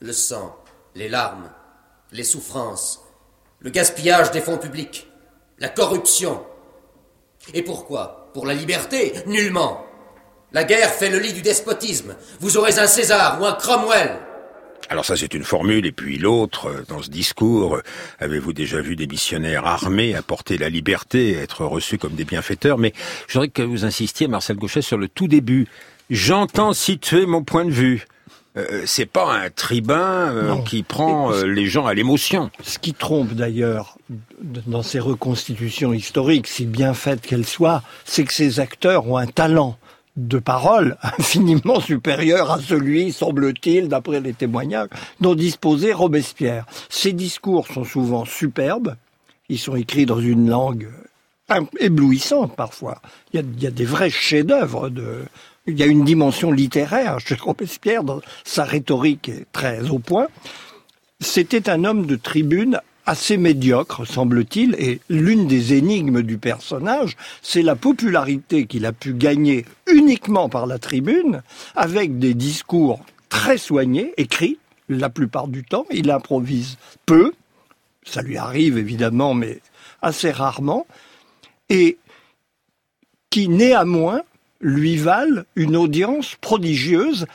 Le 0.00 0.12
sang, 0.12 0.56
les 0.94 1.08
larmes, 1.08 1.50
les 2.12 2.24
souffrances, 2.24 3.02
le 3.60 3.70
gaspillage 3.70 4.30
des 4.30 4.40
fonds 4.40 4.58
publics, 4.58 5.08
la 5.58 5.68
corruption. 5.68 6.44
Et 7.54 7.62
pourquoi? 7.62 8.30
Pour 8.32 8.46
la 8.46 8.54
liberté? 8.54 9.14
Nullement. 9.26 9.84
La 10.52 10.64
guerre 10.64 10.90
fait 10.90 11.10
le 11.10 11.18
lit 11.18 11.32
du 11.32 11.42
despotisme. 11.42 12.16
Vous 12.40 12.56
aurez 12.56 12.78
un 12.78 12.86
César 12.86 13.40
ou 13.40 13.46
un 13.46 13.52
Cromwell. 13.52 14.18
Alors 14.88 15.04
ça 15.04 15.16
c'est 15.16 15.32
une 15.34 15.44
formule, 15.44 15.86
et 15.86 15.92
puis 15.92 16.18
l'autre, 16.18 16.66
euh, 16.66 16.84
dans 16.88 17.00
ce 17.00 17.10
discours, 17.10 17.76
euh, 17.76 17.82
avez-vous 18.18 18.52
déjà 18.52 18.80
vu 18.80 18.96
des 18.96 19.06
missionnaires 19.06 19.64
armés 19.64 20.16
apporter 20.16 20.58
la 20.58 20.68
liberté, 20.68 21.34
être 21.34 21.64
reçus 21.64 21.96
comme 21.96 22.14
des 22.14 22.24
bienfaiteurs? 22.24 22.76
Mais 22.76 22.92
je 23.28 23.34
voudrais 23.34 23.48
que 23.48 23.62
vous 23.62 23.84
insistiez, 23.84 24.26
Marcel 24.26 24.56
Gauchet, 24.56 24.82
sur 24.82 24.98
le 24.98 25.06
tout 25.06 25.28
début. 25.28 25.68
J'entends 26.10 26.72
situer 26.72 27.24
mon 27.26 27.44
point 27.44 27.64
de 27.64 27.70
vue. 27.70 28.06
Euh, 28.56 28.82
c'est 28.84 29.06
pas 29.06 29.32
un 29.32 29.48
tribun 29.48 30.32
euh, 30.32 30.56
qui 30.62 30.82
prend 30.82 31.32
euh, 31.32 31.44
les 31.44 31.66
gens 31.66 31.86
à 31.86 31.94
l'émotion. 31.94 32.50
Ce 32.64 32.80
qui 32.80 32.94
trompe 32.94 33.32
d'ailleurs 33.32 33.96
dans 34.40 34.82
ces 34.82 34.98
reconstitutions 34.98 35.92
historiques, 35.92 36.48
si 36.48 36.66
bien 36.66 36.92
faites 36.92 37.20
qu'elles 37.20 37.46
soient, 37.46 37.84
c'est 38.04 38.24
que 38.24 38.32
ces 38.32 38.58
acteurs 38.58 39.06
ont 39.06 39.16
un 39.16 39.28
talent 39.28 39.78
de 40.28 40.38
parole 40.38 40.96
infiniment 41.18 41.80
supérieur 41.80 42.50
à 42.50 42.60
celui, 42.60 43.12
semble-t-il, 43.12 43.88
d'après 43.88 44.20
les 44.20 44.32
témoignages, 44.34 44.88
dont 45.20 45.34
disposait 45.34 45.92
Robespierre. 45.92 46.66
Ces 46.88 47.12
discours 47.12 47.66
sont 47.66 47.84
souvent 47.84 48.24
superbes, 48.24 48.96
ils 49.48 49.58
sont 49.58 49.76
écrits 49.76 50.06
dans 50.06 50.20
une 50.20 50.48
langue 50.48 50.88
im- 51.48 51.66
éblouissante 51.78 52.54
parfois. 52.56 53.00
Il 53.32 53.40
y 53.40 53.42
a, 53.42 53.46
il 53.56 53.62
y 53.62 53.66
a 53.66 53.70
des 53.70 53.84
vrais 53.84 54.10
chefs-d'œuvre 54.10 54.88
de, 54.88 55.24
il 55.66 55.78
y 55.78 55.82
a 55.82 55.86
une 55.86 56.04
dimension 56.04 56.52
littéraire 56.52 57.18
chez 57.20 57.34
Robespierre 57.34 58.04
dans 58.04 58.20
sa 58.44 58.64
rhétorique 58.64 59.28
est 59.28 59.46
très 59.52 59.90
au 59.90 59.98
point. 59.98 60.28
C'était 61.20 61.68
un 61.68 61.84
homme 61.84 62.06
de 62.06 62.16
tribune 62.16 62.80
assez 63.06 63.36
médiocre, 63.36 64.06
semble-t-il, 64.06 64.74
et 64.78 65.00
l'une 65.08 65.46
des 65.46 65.74
énigmes 65.74 66.22
du 66.22 66.38
personnage, 66.38 67.16
c'est 67.42 67.62
la 67.62 67.76
popularité 67.76 68.66
qu'il 68.66 68.86
a 68.86 68.92
pu 68.92 69.14
gagner 69.14 69.64
uniquement 69.86 70.48
par 70.48 70.66
la 70.66 70.78
tribune, 70.78 71.42
avec 71.74 72.18
des 72.18 72.34
discours 72.34 73.00
très 73.28 73.58
soignés, 73.58 74.12
écrits, 74.16 74.58
la 74.88 75.08
plupart 75.08 75.48
du 75.48 75.64
temps, 75.64 75.86
il 75.90 76.10
improvise 76.10 76.76
peu, 77.06 77.32
ça 78.04 78.22
lui 78.22 78.36
arrive 78.36 78.76
évidemment, 78.76 79.34
mais 79.34 79.60
assez 80.02 80.30
rarement, 80.30 80.86
et 81.68 81.98
qui 83.30 83.48
néanmoins 83.48 84.22
lui 84.60 84.96
valent 84.96 85.42
une 85.56 85.76
audience 85.76 86.36
prodigieuse 86.40 87.26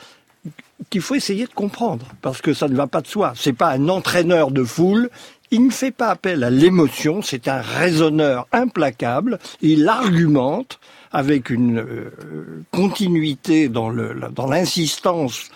qu'il 0.90 1.00
faut 1.00 1.14
essayer 1.14 1.46
de 1.46 1.52
comprendre, 1.52 2.06
parce 2.20 2.42
que 2.42 2.52
ça 2.52 2.68
ne 2.68 2.76
va 2.76 2.86
pas 2.86 3.00
de 3.00 3.06
soi. 3.06 3.32
C'est 3.34 3.54
pas 3.54 3.70
un 3.70 3.88
entraîneur 3.88 4.50
de 4.50 4.62
foule. 4.62 5.10
Il 5.50 5.66
ne 5.66 5.70
fait 5.70 5.90
pas 5.90 6.08
appel 6.08 6.42
à 6.44 6.50
l'émotion, 6.50 7.22
c'est 7.22 7.48
un 7.48 7.60
raisonneur 7.60 8.48
implacable. 8.52 9.38
Il 9.62 9.88
argumente 9.88 10.80
avec 11.12 11.50
une 11.50 11.78
euh, 11.78 12.64
continuité 12.72 13.68
dans 13.68 13.90
l'insistance 13.90 15.50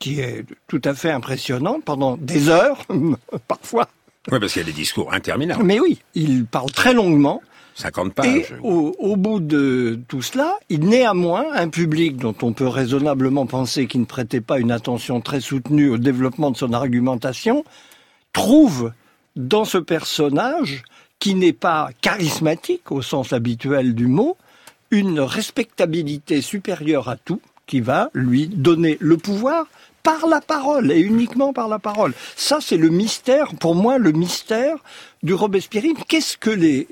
qui 0.00 0.20
est 0.20 0.44
tout 0.66 0.80
à 0.84 0.94
fait 0.94 1.10
impressionnante 1.10 1.84
pendant 1.84 2.16
des 2.16 2.48
heures, 2.48 2.84
parfois. 3.48 3.88
Oui, 4.32 4.40
parce 4.40 4.52
qu'il 4.52 4.62
y 4.62 4.64
a 4.64 4.66
des 4.66 4.72
discours 4.72 5.12
interminables. 5.12 5.62
Mais 5.62 5.78
oui, 5.78 6.00
il 6.14 6.46
parle 6.46 6.72
très 6.72 6.92
longuement. 6.92 7.40
50 7.76 8.08
Et 8.08 8.12
pages. 8.12 8.54
au, 8.62 8.94
au 8.98 9.16
bout 9.16 9.40
de 9.40 9.98
tout 10.08 10.22
cela, 10.22 10.58
il 10.68 10.80
néanmoins 10.80 11.46
un 11.54 11.68
public 11.68 12.16
dont 12.16 12.34
on 12.42 12.52
peut 12.52 12.66
raisonnablement 12.66 13.46
penser 13.46 13.86
qu'il 13.86 14.00
ne 14.00 14.06
prêtait 14.06 14.40
pas 14.40 14.58
une 14.58 14.72
attention 14.72 15.20
très 15.20 15.40
soutenue 15.40 15.88
au 15.88 15.96
développement 15.96 16.50
de 16.50 16.56
son 16.56 16.72
argumentation, 16.72 17.64
trouve 18.32 18.92
dans 19.48 19.64
ce 19.64 19.78
personnage, 19.78 20.82
qui 21.18 21.34
n'est 21.34 21.52
pas 21.52 21.90
charismatique 22.00 22.90
au 22.90 23.02
sens 23.02 23.32
habituel 23.32 23.94
du 23.94 24.06
mot, 24.06 24.36
une 24.90 25.20
respectabilité 25.20 26.40
supérieure 26.40 27.08
à 27.08 27.16
tout, 27.16 27.40
qui 27.66 27.80
va 27.80 28.10
lui 28.14 28.48
donner 28.48 28.96
le 29.00 29.16
pouvoir 29.16 29.66
par 30.02 30.26
la 30.26 30.40
parole 30.40 30.90
et 30.90 30.98
uniquement 30.98 31.52
par 31.52 31.68
la 31.68 31.78
parole. 31.78 32.14
Ça, 32.34 32.58
c'est 32.60 32.78
le 32.78 32.88
mystère, 32.88 33.54
pour 33.60 33.74
moi, 33.74 33.98
le 33.98 34.12
mystère 34.12 34.76
du 35.22 35.34
Robespierrisme. 35.34 36.02
Qu'est-ce 36.08 36.38
que 36.38 36.50
les, 36.50 36.88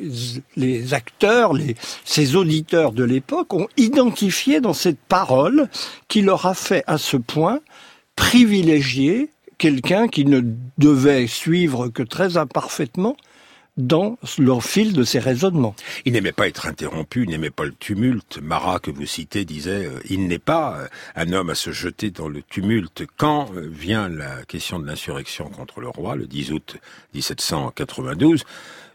les 0.57 0.95
acteurs, 0.95 1.55
les, 1.55 1.75
ces 2.05 2.37
auditeurs 2.37 2.93
de 2.93 3.03
l'époque 3.03 3.55
ont 3.55 3.67
identifié 3.77 4.61
dans 4.61 4.75
cette 4.75 5.01
parole 5.01 5.69
qui 6.07 6.21
leur 6.21 6.47
a 6.47 6.55
fait 6.55 6.85
à 6.87 6.99
ce 6.99 7.17
point 7.17 7.61
privilégier 8.15 9.31
quelqu'un 9.59 10.09
qui 10.09 10.25
ne 10.25 10.41
devait 10.79 11.27
suivre 11.27 11.89
que 11.89 12.03
très 12.03 12.37
imparfaitement 12.37 13.17
dans 13.79 14.19
le 14.39 14.61
fil 14.61 14.93
de 14.93 15.05
ses 15.05 15.21
raisonnements. 15.21 15.75
Il 16.05 16.13
n'aimait 16.13 16.33
pas 16.33 16.49
être 16.49 16.67
interrompu, 16.67 17.23
il 17.23 17.31
n'aimait 17.31 17.51
pas 17.51 17.65
le 17.65 17.73
tumulte. 17.73 18.41
Marat, 18.43 18.81
que 18.81 18.91
vous 18.91 19.07
citez, 19.07 19.45
disait 19.45 19.87
euh, 19.87 20.01
il 20.11 20.27
n'est 20.27 20.41
pas 20.41 20.79
euh, 20.79 20.89
un 21.15 21.33
homme 21.33 21.51
à 21.51 21.55
se 21.55 21.71
jeter 21.71 22.11
dans 22.11 22.29
le 22.29 22.43
tumulte. 22.43 23.05
Quand 23.17 23.49
euh, 23.55 23.69
vient 23.71 24.09
la 24.09 24.45
question 24.47 24.81
de 24.81 24.87
l'insurrection 24.87 25.49
contre 25.49 25.81
le 25.81 25.89
roi, 25.89 26.17
le 26.17 26.27
10 26.27 26.53
août 26.53 26.77
1792, 27.15 28.43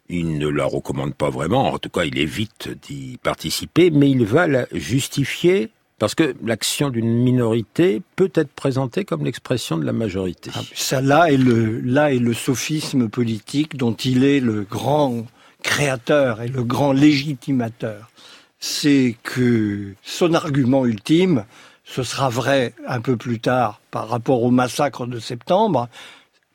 il 0.10 0.38
ne 0.38 0.50
la 0.50 0.65
recommande 0.65 1.15
pas 1.15 1.29
vraiment, 1.29 1.72
en 1.72 1.79
tout 1.79 1.89
cas 1.89 2.03
il 2.03 2.17
évite 2.17 2.70
d'y 2.82 3.17
participer, 3.24 3.89
mais 3.89 4.12
il 4.12 4.25
va 4.25 4.48
la 4.48 4.67
justifier 4.74 5.72
parce 6.03 6.15
que 6.15 6.36
l'action 6.43 6.89
d'une 6.89 7.24
minorité 7.24 8.01
peut 8.17 8.31
être 8.36 8.51
présentée 8.51 9.05
comme 9.05 9.24
l'expression 9.24 9.77
de 9.77 9.86
la 9.86 9.93
majorité. 9.93 10.51
Ah, 10.53 10.60
ça 10.75 11.00
là 11.00 11.31
est 11.31 11.38
le 11.38 11.79
là 11.79 12.12
est 12.12 12.19
le 12.19 12.33
sophisme 12.33 13.07
politique 13.07 13.77
dont 13.77 13.93
il 13.93 14.25
est 14.25 14.41
le 14.41 14.63
grand 14.63 15.25
créateur 15.62 16.41
et 16.41 16.50
le 16.50 16.65
grand 16.65 16.91
légitimateur. 16.91 18.12
C'est 18.60 19.15
que 19.24 19.93
son 20.03 20.33
argument 20.33 20.86
ultime, 20.86 21.45
ce 21.86 22.03
sera 22.03 22.27
vrai 22.27 22.74
un 22.86 23.00
peu 23.00 23.15
plus 23.15 23.39
tard 23.39 23.79
par 23.89 24.10
rapport 24.10 24.43
au 24.43 24.51
massacre 24.51 25.05
de 25.05 25.19
septembre, 25.19 25.88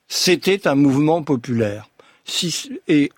c'était 0.09 0.69
un 0.69 0.75
mouvement 0.75 1.23
populaire. 1.23 1.88
et 2.87 3.11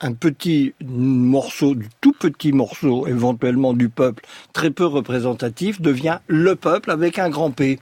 un 0.00 0.12
petit 0.12 0.74
morceau, 0.84 1.74
du 1.74 1.88
tout 2.00 2.12
petit 2.12 2.52
morceau 2.52 3.06
éventuellement 3.06 3.72
du 3.72 3.88
peuple, 3.88 4.24
très 4.52 4.70
peu 4.70 4.84
représentatif, 4.84 5.80
devient 5.80 6.18
le 6.26 6.54
peuple 6.54 6.90
avec 6.90 7.18
un 7.18 7.30
grand 7.30 7.50
P 7.50 7.78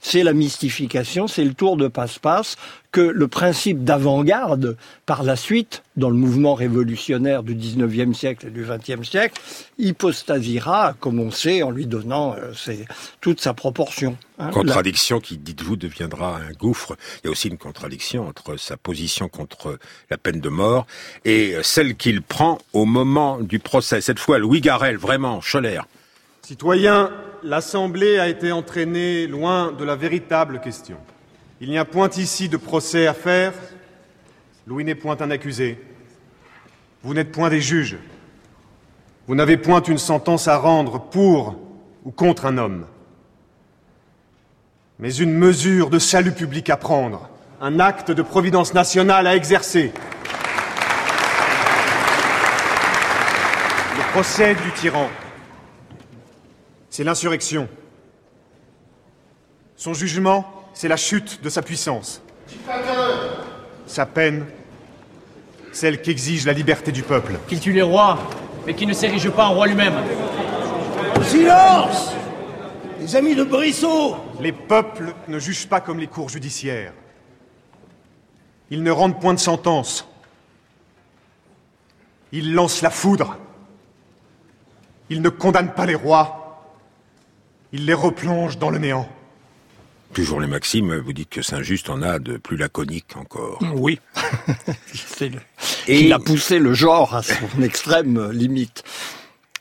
c'est 0.00 0.22
la 0.22 0.32
mystification, 0.32 1.26
c'est 1.26 1.44
le 1.44 1.54
tour 1.54 1.76
de 1.76 1.88
passe-passe 1.88 2.56
que 2.92 3.00
le 3.00 3.28
principe 3.28 3.84
d'avant-garde, 3.84 4.76
par 5.04 5.22
la 5.22 5.36
suite, 5.36 5.82
dans 5.96 6.08
le 6.08 6.16
mouvement 6.16 6.54
révolutionnaire 6.54 7.42
du 7.42 7.54
19e 7.54 8.14
siècle 8.14 8.46
et 8.46 8.50
du 8.50 8.64
20e 8.64 9.04
siècle, 9.04 9.40
hypostasiera, 9.78 10.94
comme 10.98 11.18
on 11.20 11.30
sait, 11.30 11.62
en 11.62 11.70
lui 11.70 11.86
donnant 11.86 12.34
euh, 12.38 12.74
toute 13.20 13.40
sa 13.40 13.52
proportion. 13.52 14.16
Hein. 14.38 14.50
contradiction 14.50 15.20
qui, 15.20 15.36
dites-vous, 15.36 15.76
deviendra 15.76 16.36
un 16.36 16.52
gouffre. 16.52 16.96
Il 17.22 17.26
y 17.26 17.28
a 17.28 17.30
aussi 17.30 17.48
une 17.48 17.58
contradiction 17.58 18.26
entre 18.26 18.56
sa 18.56 18.76
position 18.76 19.28
contre 19.28 19.78
la 20.10 20.16
peine 20.16 20.40
de 20.40 20.48
mort 20.48 20.86
et 21.24 21.56
celle 21.62 21.96
qu'il 21.96 22.22
prend 22.22 22.58
au 22.72 22.86
moment 22.86 23.38
du 23.40 23.58
procès. 23.58 24.00
Cette 24.00 24.20
fois, 24.20 24.38
Louis 24.38 24.60
Garel, 24.60 24.96
vraiment, 24.96 25.40
Scholler. 25.40 25.80
Citoyens, 26.42 27.10
l'Assemblée 27.42 28.18
a 28.18 28.28
été 28.28 28.52
entraînée 28.52 29.26
loin 29.26 29.72
de 29.72 29.84
la 29.84 29.96
véritable 29.96 30.60
question. 30.60 30.96
Il 31.60 31.70
n'y 31.70 31.78
a 31.78 31.84
point 31.84 32.10
ici 32.16 32.48
de 32.48 32.56
procès 32.56 33.06
à 33.06 33.14
faire. 33.14 33.52
Louis 34.66 34.84
n'est 34.84 34.94
point 34.94 35.16
un 35.20 35.30
accusé. 35.30 35.78
Vous 37.02 37.14
n'êtes 37.14 37.32
point 37.32 37.50
des 37.50 37.60
juges. 37.60 37.98
Vous 39.26 39.34
n'avez 39.34 39.56
point 39.56 39.82
une 39.82 39.98
sentence 39.98 40.48
à 40.48 40.56
rendre 40.56 41.00
pour 41.00 41.56
ou 42.04 42.10
contre 42.10 42.46
un 42.46 42.58
homme, 42.58 42.86
mais 44.98 45.14
une 45.14 45.32
mesure 45.32 45.90
de 45.90 45.98
salut 45.98 46.32
public 46.32 46.70
à 46.70 46.76
prendre, 46.76 47.28
un 47.60 47.80
acte 47.80 48.10
de 48.10 48.22
providence 48.22 48.72
nationale 48.72 49.26
à 49.26 49.36
exercer. 49.36 49.92
Le 53.96 54.12
procès 54.12 54.54
du 54.54 54.72
tyran 54.72 55.10
c'est 56.98 57.04
l'insurrection. 57.04 57.68
Son 59.76 59.94
jugement, 59.94 60.64
c'est 60.74 60.88
la 60.88 60.96
chute 60.96 61.40
de 61.44 61.48
sa 61.48 61.62
puissance. 61.62 62.20
Sa 63.86 64.04
peine, 64.04 64.44
celle 65.70 66.02
qu'exige 66.02 66.44
la 66.44 66.52
liberté 66.52 66.90
du 66.90 67.04
peuple. 67.04 67.38
Qu'il 67.46 67.60
tue 67.60 67.72
les 67.72 67.82
rois, 67.82 68.18
mais 68.66 68.74
qu'il 68.74 68.88
ne 68.88 68.94
s'érige 68.94 69.30
pas 69.30 69.46
en 69.46 69.54
roi 69.54 69.68
lui-même. 69.68 69.94
Silence 71.22 72.14
Les 72.98 73.14
amis 73.14 73.36
de 73.36 73.44
Brissot 73.44 74.16
Les 74.40 74.50
peuples 74.50 75.14
ne 75.28 75.38
jugent 75.38 75.68
pas 75.68 75.80
comme 75.80 76.00
les 76.00 76.08
cours 76.08 76.30
judiciaires. 76.30 76.94
Ils 78.70 78.82
ne 78.82 78.90
rendent 78.90 79.20
point 79.20 79.34
de 79.34 79.38
sentence. 79.38 80.04
Ils 82.32 82.54
lancent 82.54 82.82
la 82.82 82.90
foudre. 82.90 83.36
Ils 85.10 85.22
ne 85.22 85.28
condamnent 85.28 85.74
pas 85.74 85.86
les 85.86 85.94
rois. 85.94 86.47
Il 87.72 87.84
les 87.84 87.94
replonge 87.94 88.58
dans 88.58 88.70
le 88.70 88.78
néant. 88.78 89.08
Toujours 90.14 90.40
les 90.40 90.46
maximes, 90.46 90.96
vous 90.96 91.12
dites 91.12 91.28
que 91.28 91.42
Saint-Just 91.42 91.90
en 91.90 92.00
a 92.00 92.18
de 92.18 92.38
plus 92.38 92.56
laconique 92.56 93.14
encore. 93.16 93.58
Oui. 93.74 94.00
Et 95.86 96.00
il 96.00 96.12
a 96.12 96.18
poussé 96.18 96.58
le 96.58 96.72
genre 96.72 97.14
à 97.14 97.22
son 97.22 97.34
extrême 97.62 98.30
limite. 98.30 98.84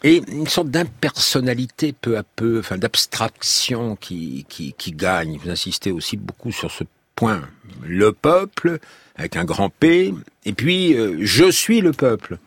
Et 0.03 0.21
une 0.29 0.47
sorte 0.47 0.69
d'impersonnalité 0.69 1.91
peu 1.91 2.17
à 2.17 2.23
peu, 2.23 2.59
enfin 2.59 2.77
d'abstraction 2.77 3.95
qui, 3.97 4.45
qui, 4.47 4.73
qui 4.77 4.91
gagne. 4.93 5.37
Vous 5.43 5.49
insistez 5.49 5.91
aussi 5.91 6.15
beaucoup 6.15 6.51
sur 6.51 6.71
ce 6.71 6.85
point. 7.15 7.41
Le 7.83 8.13
peuple, 8.13 8.79
avec 9.15 9.35
un 9.35 9.43
grand 9.43 9.69
P, 9.69 10.13
et 10.45 10.53
puis 10.53 10.93
euh, 10.93 11.17
je 11.21 11.51
suis 11.51 11.81
le 11.81 11.91
peuple 11.91 12.37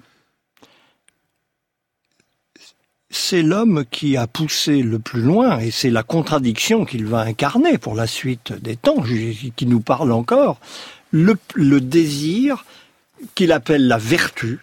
c'est 3.11 3.43
l'homme 3.43 3.85
qui 3.91 4.17
a 4.17 4.29
poussé 4.29 4.83
le 4.83 5.01
plus 5.01 5.21
loin, 5.21 5.59
et 5.59 5.73
c'est 5.73 5.91
la 5.91 6.05
contradiction 6.05 6.85
qu'il 6.85 7.07
va 7.07 7.21
incarner 7.21 7.77
pour 7.77 7.95
la 7.97 8.07
suite 8.07 8.53
des 8.53 8.77
temps, 8.77 9.03
qui 9.57 9.67
nous 9.67 9.81
parle 9.81 10.13
encore, 10.13 10.61
le, 11.11 11.37
désir 11.81 12.65
qu'il 13.35 13.51
appelle 13.51 13.89
la 13.89 13.99
vertu 13.99 14.61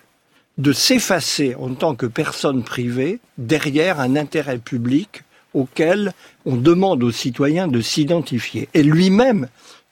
de 0.57 0.71
s'effacer 0.71 1.55
en 1.55 1.75
tant 1.75 1.93
que 1.93 2.05
personne 2.05 2.63
privée 2.63 3.19
derrière 3.37 3.99
un 3.99 4.15
intérêt 4.15 4.57
public 4.57 5.23
auquel 5.53 6.13
on 6.45 6.55
demande 6.55 7.03
aux 7.03 7.11
citoyens 7.11 7.67
de 7.67 7.81
s'identifier. 7.81 8.69
Et 8.73 8.81
lui-même 8.81 9.49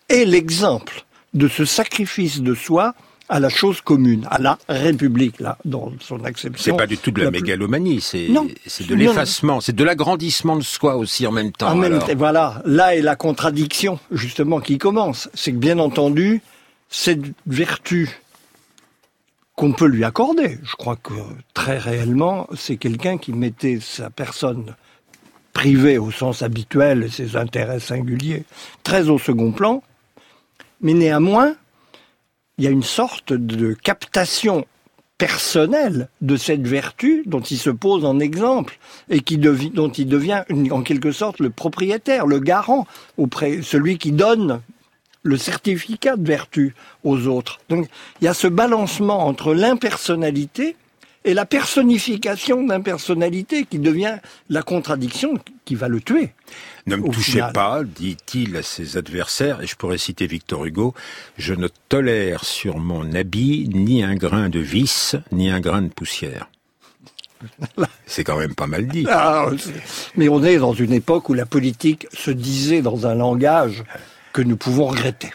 est 0.08 0.26
l'exemple 0.26 1.06
de 1.34 1.48
ce 1.48 1.66
sacrifice 1.66 2.42
de 2.42 2.56
soi 2.56 2.96
à 3.28 3.40
la 3.40 3.50
chose 3.50 3.82
commune, 3.82 4.28
à 4.30 4.40
la 4.40 4.58
République, 4.70 5.40
là, 5.40 5.58
dans 5.66 5.92
son 6.00 6.24
acception. 6.24 6.74
C'est 6.74 6.78
pas 6.78 6.88
du 6.88 6.98
tout 6.98 7.12
de 7.12 7.24
la, 7.24 7.32
mégalomanie, 7.32 8.02
c'est 8.02 8.28
de 8.28 8.96
l'effacement, 8.96 9.62
c'est 9.62 9.76
de 9.76 9.84
l'agrandissement 9.84 10.56
de 10.56 10.64
soi 10.64 10.96
aussi 10.96 11.26
en 11.26 11.32
même 11.32 11.52
temps. 11.52 11.70
En 11.70 11.76
même 11.76 12.00
voilà, 12.16 12.62
là 12.66 12.96
est 12.96 13.02
la 13.02 13.16
contradiction 13.16 14.00
justement 14.12 14.60
qui 14.60 14.78
commence. 14.78 15.30
C'est 15.34 15.52
que 15.52 15.58
bien 15.58 15.80
entendu, 15.80 16.42
cette 16.90 17.24
vertu 17.48 18.10
qu'on 19.56 19.72
peut 19.72 19.88
lui 19.88 20.04
accorder, 20.04 20.60
je 20.64 20.76
crois 20.76 20.98
que 20.98 21.14
très 21.54 21.78
réellement, 21.78 22.48
c'est 22.56 22.78
quelqu'un 22.78 23.18
qui 23.18 23.34
mettait 23.34 23.80
sa 23.82 24.10
personne 24.10 24.76
privée 25.54 25.98
au 25.98 26.12
sens 26.12 26.42
habituel 26.42 27.04
et 27.04 27.10
ses 27.10 27.38
intérêts 27.38 27.80
singuliers 27.80 28.44
très 28.84 29.10
au 29.10 29.18
second 29.18 29.54
plan, 29.54 29.82
mais 30.82 30.94
néanmoins, 30.94 31.56
il 32.58 32.64
y 32.64 32.68
a 32.68 32.72
une 32.72 32.84
sorte 32.84 33.34
de 33.34 33.74
captation 33.74 34.66
personnelle 35.18 36.10
de 36.22 36.36
cette 36.36 36.68
vertu 36.68 37.24
dont 37.26 37.42
il 37.42 37.58
se 37.58 37.70
pose 37.70 38.04
en 38.06 38.20
exemple 38.20 38.78
et 39.10 39.22
qui 39.22 39.38
dont 39.38 39.90
il 39.90 40.08
devient 40.08 40.44
en 40.72 40.82
quelque 40.82 41.12
sorte 41.12 41.40
le 41.40 41.50
propriétaire, 41.50 42.28
le 42.28 42.40
garant 42.40 42.86
auprès 43.18 43.62
celui 43.62 43.98
qui 43.98 44.12
donne 44.12 44.62
le 45.24 45.38
certificat 45.38 46.18
de 46.18 46.28
vertu 46.28 46.76
aux 47.04 47.28
autres. 47.28 47.60
Donc 47.70 47.88
il 48.22 48.26
y 48.26 48.28
a 48.28 48.34
ce 48.34 48.48
balancement 48.48 49.26
entre 49.26 49.54
l'impersonnalité 49.54 50.76
et 51.26 51.34
la 51.34 51.46
personnification 51.46 52.64
d'impersonnalité 52.64 53.66
qui 53.66 53.80
devient 53.80 54.20
la 54.50 54.62
contradiction 54.62 55.34
qui 55.66 55.76
va 55.76 55.88
le 55.88 56.00
tuer. 56.00 56.30
Ne 56.86 56.96
me 56.96 57.10
touchez 57.10 57.44
pas, 57.54 57.84
dit-il 57.84 58.56
à 58.56 58.62
ses 58.62 58.96
adversaires, 58.96 59.62
et 59.62 59.68
je 59.68 59.76
pourrais 59.76 59.98
citer 59.98 60.28
Victor 60.28 60.66
Hugo, 60.66 60.94
je 61.38 61.56
ne 61.56 61.68
tolère 61.90 62.46
sur 62.46 62.78
mon 62.78 63.14
habit 63.14 63.68
ni 63.74 64.04
un 64.04 64.16
grain 64.16 64.50
de 64.50 64.60
vis, 64.60 65.16
ni 65.32 65.50
un 65.50 65.60
grain 65.60 65.82
de 65.82 65.90
poussière. 65.90 66.48
C'est 68.06 68.24
quand 68.24 68.38
même 68.38 68.56
pas 68.56 68.68
mal 68.68 68.88
dit. 68.88 69.06
Ah, 69.10 69.50
mais 70.16 70.30
on 70.30 70.44
est 70.44 70.58
dans 70.58 70.74
une 70.74 70.94
époque 70.94 71.30
où 71.30 71.34
la 71.34 71.46
politique 71.46 72.08
se 72.14 72.32
disait 72.32 72.82
dans 72.82 73.08
un 73.08 73.16
langage 73.16 73.84
que 74.36 74.42
nous 74.42 74.58
pouvons 74.58 74.88
regretter. 74.88 75.32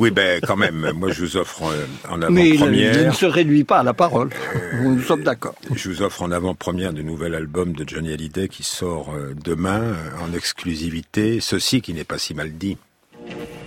Oui, 0.00 0.10
ben 0.10 0.40
quand 0.44 0.56
même, 0.56 0.90
moi 0.96 1.12
je 1.12 1.24
vous 1.24 1.36
offre 1.36 1.62
euh, 1.62 1.86
en 2.08 2.20
avant-première... 2.22 2.68
Mais 2.68 3.00
il, 3.00 3.06
ne 3.06 3.12
se 3.12 3.24
réduit 3.24 3.62
pas 3.62 3.78
à 3.78 3.82
la 3.84 3.94
parole, 3.94 4.30
euh, 4.56 4.82
nous 4.82 5.02
sommes 5.02 5.22
d'accord. 5.22 5.54
Je 5.72 5.88
vous 5.88 6.02
offre 6.02 6.22
en 6.22 6.32
avant-première 6.32 6.92
du 6.92 7.04
nouvel 7.04 7.36
album 7.36 7.74
de 7.74 7.88
Johnny 7.88 8.12
Hallyday 8.12 8.48
qui 8.48 8.64
sort 8.64 9.14
euh, 9.14 9.34
demain 9.44 9.94
en 10.20 10.34
exclusivité, 10.36 11.38
ceci 11.40 11.80
qui 11.80 11.94
n'est 11.94 12.02
pas 12.02 12.18
si 12.18 12.34
mal 12.34 12.50
dit. 12.50 12.76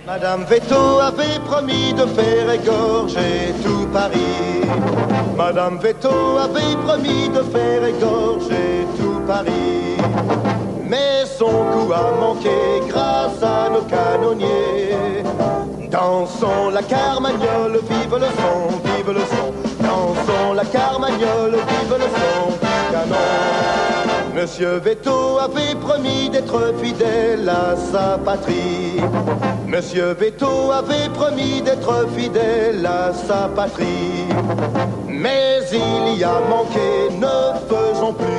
Madame 0.06 0.44
Veto 0.44 1.00
avait 1.00 1.40
promis 1.46 1.94
de 1.94 2.04
faire 2.04 2.50
égorger 2.50 3.54
tout 3.64 3.86
Paris. 3.90 4.68
Madame 5.34 5.78
Veto 5.78 6.36
avait 6.36 6.76
promis 6.84 7.30
de 7.30 7.42
faire 7.50 7.84
égorger 7.86 8.86
tout 8.98 9.20
Paris 9.26 10.63
mais 10.94 11.26
son 11.38 11.56
coup 11.72 11.92
a 11.92 12.06
manqué 12.24 12.58
grâce 12.88 13.42
à 13.42 13.68
nos 13.74 13.84
canonniers. 13.94 15.22
Dansons 15.90 16.70
la 16.72 16.82
carmagnole, 16.82 17.76
vive 17.90 18.16
le 18.24 18.30
son, 18.40 18.58
vive 18.86 19.12
le 19.18 19.24
son. 19.34 19.48
Dansons 19.88 20.52
la 20.60 20.66
carmagnole, 20.78 21.54
vive 21.70 21.96
le 22.04 22.08
son 22.18 22.40
canon. 22.92 23.26
Monsieur 24.34 24.76
Veto 24.84 25.38
avait 25.46 25.76
promis 25.86 26.28
d'être 26.28 26.60
fidèle 26.82 27.48
à 27.48 27.76
sa 27.90 28.18
patrie. 28.18 29.00
Monsieur 29.66 30.12
Veto 30.20 30.70
avait 30.80 31.08
promis 31.20 31.62
d'être 31.62 31.94
fidèle 32.16 32.84
à 32.84 33.12
sa 33.26 33.48
patrie. 33.48 34.26
Mais 35.08 35.60
il 35.72 36.18
y 36.18 36.24
a 36.24 36.40
manqué, 36.50 36.90
ne 37.24 37.36
faisons 37.68 38.12
plus. 38.12 38.33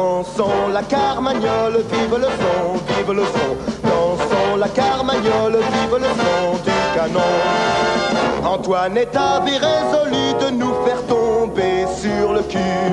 Dansons 0.00 0.68
la 0.72 0.82
carmagnole, 0.82 1.84
vive 1.92 2.16
le 2.16 2.30
son, 2.40 2.78
vive 2.88 3.12
le 3.12 3.22
son. 3.34 3.50
Dansons 3.84 4.56
la 4.56 4.68
carmagnole, 4.68 5.58
vive 5.58 5.98
le 6.04 6.10
son 6.20 6.56
du 6.64 6.78
canon. 6.94 7.32
Antoinette 8.42 9.14
avait 9.14 9.58
résolu 9.58 10.24
de 10.42 10.50
nous 10.56 10.74
faire 10.86 11.02
tomber 11.06 11.84
sur 12.00 12.32
le 12.32 12.40
cul. 12.44 12.88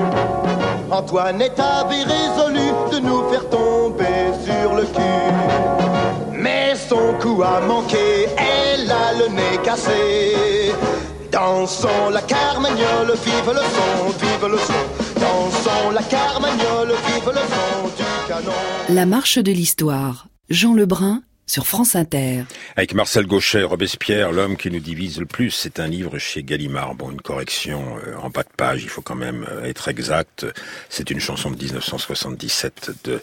Antoinette 0.90 1.58
avait 1.58 2.04
résolu 2.14 2.66
de 2.92 2.98
nous 2.98 3.26
faire 3.30 3.48
tomber 3.48 4.20
sur 4.44 4.74
le 4.74 4.82
cul. 4.82 5.32
Mais 6.32 6.74
son 6.76 7.14
coup 7.22 7.42
a 7.42 7.60
manqué, 7.60 8.28
elle 8.36 8.90
a 8.90 9.14
le 9.18 9.28
nez 9.34 9.58
cassé. 9.64 10.74
Dansons 11.32 12.10
la 12.12 12.22
carmagnole, 12.22 13.12
vive 13.24 13.52
le 13.52 13.64
son, 13.76 14.08
vive 14.18 14.50
le 14.50 14.58
son. 14.58 14.84
Dansons 15.20 15.90
la 15.92 16.02
carmagnole, 16.02 16.94
vive 17.18 17.30
le 17.30 17.40
son 17.40 17.88
du 17.88 18.28
canon. 18.28 18.52
La 18.88 19.06
marche 19.06 19.38
de 19.38 19.52
l'histoire. 19.52 20.28
Jean 20.50 20.74
Lebrun 20.74 21.22
sur 21.46 21.66
France 21.66 21.96
Inter. 21.96 22.42
Avec 22.76 22.92
Marcel 22.92 23.26
Gauchet, 23.26 23.62
Robespierre, 23.62 24.32
l'homme 24.32 24.58
qui 24.58 24.70
nous 24.70 24.80
divise 24.80 25.18
le 25.18 25.24
plus, 25.24 25.50
c'est 25.50 25.80
un 25.80 25.88
livre 25.88 26.18
chez 26.18 26.42
Gallimard. 26.42 26.94
Bon, 26.94 27.10
une 27.10 27.22
correction 27.22 27.96
euh, 28.06 28.16
en 28.18 28.28
bas 28.28 28.42
de 28.42 28.54
page, 28.54 28.82
il 28.82 28.90
faut 28.90 29.00
quand 29.00 29.14
même 29.14 29.46
euh, 29.50 29.64
être 29.64 29.88
exact. 29.88 30.44
C'est 30.90 31.10
une 31.10 31.20
chanson 31.20 31.50
de 31.50 31.56
1977 31.56 32.90
de 33.04 33.22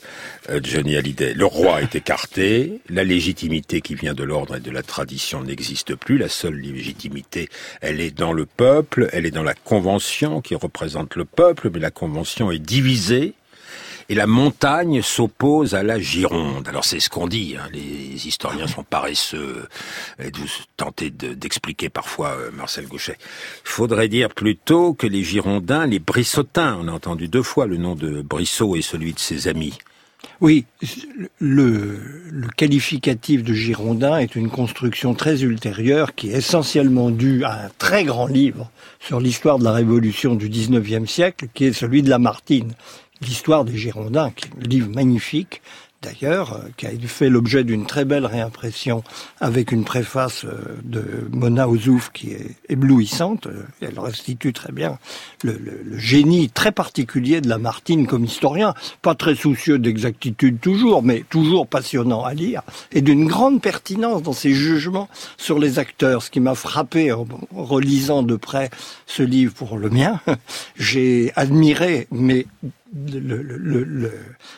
euh, 0.50 0.60
Johnny 0.64 0.98
Hallyday. 0.98 1.36
Le 1.36 1.46
roi 1.46 1.84
est 1.84 1.94
écarté, 1.94 2.82
la 2.90 3.04
légitimité 3.04 3.82
qui 3.82 3.94
vient 3.94 4.16
de 4.16 4.24
l'ordre 4.24 4.56
et 4.56 4.60
de 4.60 4.72
la 4.72 4.82
tradition 4.82 5.44
n'existe 5.44 5.94
plus. 5.94 6.18
La 6.18 6.30
seule 6.30 6.56
légitimité, 6.56 7.50
elle 7.82 8.02
est 8.02 8.12
dans 8.12 8.34
le 8.34 8.48
peuple, 8.48 9.08
elle 9.14 9.28
est 9.28 9.32
dans 9.32 9.44
la 9.44 9.54
convention 9.54 10.42
qui 10.42 10.56
représente 10.56 11.16
le 11.16 11.26
peuple, 11.26 11.70
mais 11.72 11.80
la 11.80 11.92
convention 11.92 12.52
est 12.52 12.60
divisée 12.60 13.36
et 14.10 14.16
la 14.16 14.28
montagne 14.28 15.02
s'oppose 15.02 15.76
à 15.76 15.84
la 15.84 16.00
Gironde. 16.00 16.68
Alors 16.68 16.86
c'est 16.86 17.00
ce 17.00 17.10
qu'on 17.10 17.28
dit, 17.28 17.56
hein. 17.58 17.68
les 17.74 18.28
historiens 18.28 18.68
sont 18.68 18.84
paresseux, 18.84 19.68
et 20.20 20.32
vous 20.34 20.48
tentez 20.78 21.10
d'expliquer 21.10 21.90
parfois 21.90 22.30
euh, 22.32 22.52
Marcel 22.52 22.88
Gauchet? 22.88 23.18
Faudrait 23.64 24.08
dire 24.08 24.30
plutôt 24.30 24.94
que 24.94 25.08
les 25.08 25.24
Girondins, 25.24 25.86
les 25.86 26.00
Brissotins, 26.00 26.78
on 26.82 26.88
a 26.88 26.92
entendu 26.92 27.28
deux 27.28 27.44
fois 27.44 27.66
le 27.66 27.78
nom 27.78 27.96
de 27.96 28.22
Brissot 28.22 28.76
et 28.76 28.82
celui 28.82 29.14
de 29.14 29.20
ses 29.20 29.48
amis. 29.48 29.78
Oui, 30.42 30.66
le, 31.40 32.00
le, 32.32 32.48
qualificatif 32.48 33.44
de 33.44 33.54
Girondin 33.54 34.18
est 34.18 34.36
une 34.36 34.50
construction 34.50 35.14
très 35.14 35.44
ultérieure 35.44 36.16
qui 36.16 36.30
est 36.30 36.38
essentiellement 36.38 37.10
due 37.10 37.44
à 37.44 37.66
un 37.66 37.70
très 37.78 38.04
grand 38.04 38.28
livre 38.28 38.70
sur 39.00 39.20
l'histoire 39.20 39.60
de 39.60 39.64
la 39.64 39.72
Révolution 39.72 40.36
du 40.36 40.50
XIXe 40.50 41.10
siècle, 41.10 41.48
qui 41.54 41.66
est 41.66 41.74
celui 41.74 42.02
de 42.02 42.10
Lamartine, 42.10 42.74
l'histoire 43.22 43.66
des 43.66 43.78
Girondins, 43.78 44.32
qui 44.32 44.48
est 44.48 44.66
un 44.66 44.68
livre 44.68 44.90
magnifique, 44.90 45.62
d'ailleurs, 46.06 46.54
euh, 46.54 46.70
qui 46.78 46.86
a 46.86 46.92
fait 47.08 47.30
l'objet 47.30 47.64
d'une 47.64 47.86
très 47.86 48.06
belle 48.06 48.26
réimpression 48.26 49.04
avec 49.40 49.72
une 49.72 49.84
préface 49.84 50.46
euh, 50.46 50.78
de 50.84 51.28
Mona 51.32 51.68
Ozouf 51.68 52.12
qui 52.14 52.32
est 52.32 52.56
éblouissante. 52.70 53.48
Euh, 53.48 53.64
elle 53.82 54.00
restitue 54.00 54.54
très 54.54 54.72
bien 54.72 55.00
le, 55.44 55.58
génie 55.98 56.50
très 56.50 56.72
particulier 56.72 57.42
de 57.42 57.50
Lamartine 57.50 58.08
comme 58.08 58.26
historien, 58.26 58.74
pas 59.02 59.16
très 59.16 59.36
soucieux 59.36 59.80
d'exactitude 59.80 60.60
toujours, 60.60 61.04
mais 61.04 61.24
toujours 61.30 61.68
passionnant 61.68 62.24
à 62.24 62.34
lire, 62.34 62.62
et 62.92 63.02
d'une 63.02 63.26
grande 63.26 63.62
pertinence 63.62 64.22
dans 64.22 64.34
ses 64.34 64.54
jugements 64.54 65.10
sur 65.38 65.60
les 65.60 65.80
acteurs. 65.80 66.22
Ce 66.22 66.30
qui 66.30 66.40
m'a 66.40 66.56
frappé 66.56 67.12
en 67.12 67.26
relisant 67.56 68.24
de 68.24 68.36
près 68.36 68.70
ce 69.06 69.24
livre 69.24 69.54
pour 69.54 69.78
le 69.78 69.90
mien, 69.90 70.20
j'ai 70.76 71.32
admiré, 71.36 72.08
mais 72.12 72.46
le, 72.94 73.42
le, 73.42 74.12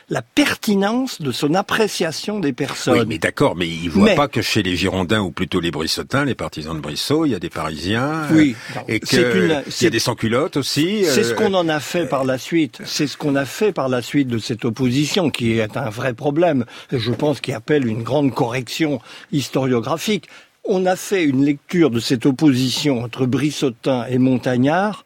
la 0.10 0.22
pertinence 0.22 1.22
de 1.22 1.32
son 1.32 1.54
appréciation 1.54 2.40
des 2.40 2.54
personnes. 2.54 3.00
Oui, 3.00 3.06
mais 3.08 3.18
d'accord, 3.18 3.56
mais 3.56 3.68
il 3.68 3.90
voit 3.90 4.16
pas 4.16 4.28
que 4.28 4.42
chez 4.42 4.64
les 4.64 4.76
Girondins 4.76 5.22
ou 5.22 5.32
plutôt 5.32 5.60
les 5.60 5.72
Brissotins, 5.72 6.26
les 6.26 6.36
partisans 6.36 6.76
de 6.76 6.82
Brissot, 6.82 7.26
il 7.26 7.32
y 7.32 7.36
a 7.36 7.40
des 7.40 7.50
Parisiens. 7.50 8.26
Euh, 8.32 8.36
oui. 8.36 8.56
et 8.88 9.00
qu'il 9.00 9.64
y 9.82 9.86
a 9.86 9.90
des 9.90 10.00
sans-culottes 10.00 10.58
aussi. 10.58 11.06
C'est 11.06 11.24
ce 11.24 11.32
euh, 11.32 11.36
qu'on 11.36 11.54
en 11.54 11.70
a 11.70 11.80
fait 11.80 12.06
par 12.06 12.26
la 12.26 12.38
suite. 12.38 12.82
C'est 12.86 13.08
ce 13.08 13.18
qu'on 13.18 13.36
a 13.36 13.46
fait 13.46 13.72
par 13.72 13.90
la 13.90 14.02
suite 14.02 14.28
de 14.28 14.40
cette 14.40 14.66
opposition, 14.66 15.30
qui 15.30 15.60
est 15.60 15.78
un 15.78 15.90
vrai 15.90 16.14
problème. 16.14 16.66
Je 16.92 17.12
pense 17.12 17.40
qu'il 17.40 17.54
appelle 17.54 17.88
une 17.88 18.04
grande 18.04 18.34
correction 18.34 19.00
historiographique. 19.32 20.28
On 20.66 20.86
a 20.86 20.98
fait 20.98 21.24
une 21.24 21.46
lecture 21.46 21.90
de 21.90 22.02
cette 22.02 22.26
opposition 22.26 23.02
entre 23.02 23.26
Brissotins 23.26 24.06
et 24.10 24.18
Montagnard, 24.18 25.06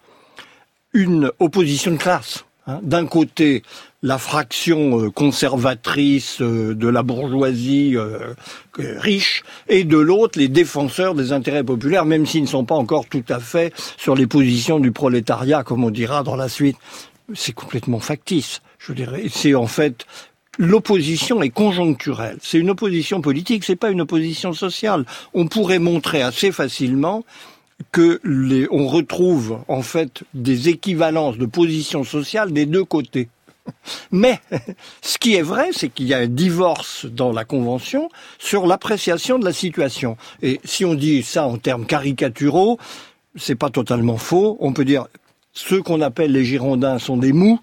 une 0.93 1.31
opposition 1.39 1.91
de 1.91 1.97
classe 1.97 2.45
Hein, 2.71 2.79
d'un 2.83 3.05
côté, 3.05 3.63
la 4.01 4.17
fraction 4.17 4.99
euh, 4.99 5.09
conservatrice 5.09 6.41
euh, 6.41 6.73
de 6.73 6.87
la 6.87 7.03
bourgeoisie 7.03 7.97
euh, 7.97 8.33
riche, 8.77 9.43
et 9.67 9.83
de 9.83 9.97
l'autre, 9.97 10.39
les 10.39 10.47
défenseurs 10.47 11.13
des 11.13 11.33
intérêts 11.33 11.63
populaires, 11.63 12.05
même 12.05 12.25
s'ils 12.25 12.43
ne 12.43 12.47
sont 12.47 12.65
pas 12.65 12.75
encore 12.75 13.07
tout 13.07 13.23
à 13.29 13.39
fait 13.39 13.73
sur 13.97 14.15
les 14.15 14.27
positions 14.27 14.79
du 14.79 14.91
prolétariat, 14.91 15.63
comme 15.63 15.83
on 15.83 15.89
dira 15.89 16.23
dans 16.23 16.35
la 16.35 16.49
suite. 16.49 16.77
C'est 17.33 17.53
complètement 17.53 17.99
factice. 17.99 18.61
Je 18.79 18.93
dirais, 18.93 19.23
c'est 19.29 19.55
en 19.55 19.67
fait 19.67 20.05
l'opposition 20.57 21.41
est 21.41 21.49
conjoncturelle. 21.49 22.37
C'est 22.41 22.57
une 22.57 22.69
opposition 22.69 23.21
politique, 23.21 23.63
c'est 23.63 23.75
pas 23.75 23.89
une 23.89 24.01
opposition 24.01 24.53
sociale. 24.53 25.05
On 25.33 25.47
pourrait 25.47 25.79
montrer 25.79 26.21
assez 26.21 26.51
facilement 26.51 27.23
que 27.91 28.19
les, 28.23 28.67
on 28.71 28.87
retrouve 28.87 29.59
en 29.67 29.81
fait 29.81 30.23
des 30.33 30.69
équivalences 30.69 31.37
de 31.37 31.45
positions 31.45 32.03
sociales 32.03 32.51
des 32.51 32.65
deux 32.65 32.85
côtés. 32.85 33.29
Mais 34.11 34.39
ce 35.01 35.17
qui 35.17 35.35
est 35.35 35.41
vrai, 35.41 35.69
c'est 35.71 35.89
qu'il 35.89 36.07
y 36.07 36.13
a 36.13 36.19
un 36.19 36.27
divorce 36.27 37.05
dans 37.05 37.31
la 37.31 37.45
Convention 37.45 38.09
sur 38.39 38.67
l'appréciation 38.67 39.39
de 39.39 39.45
la 39.45 39.53
situation. 39.53 40.17
Et 40.41 40.59
si 40.63 40.85
on 40.85 40.95
dit 40.95 41.23
ça 41.23 41.45
en 41.45 41.57
termes 41.57 41.85
caricaturaux, 41.85 42.79
c'est 43.35 43.55
pas 43.55 43.69
totalement 43.69 44.17
faux. 44.17 44.57
On 44.59 44.73
peut 44.73 44.85
dire 44.85 45.07
ceux 45.53 45.81
qu'on 45.81 46.01
appelle 46.01 46.31
les 46.31 46.45
Girondins 46.45 46.99
sont 46.99 47.17
des 47.17 47.33
mous, 47.33 47.59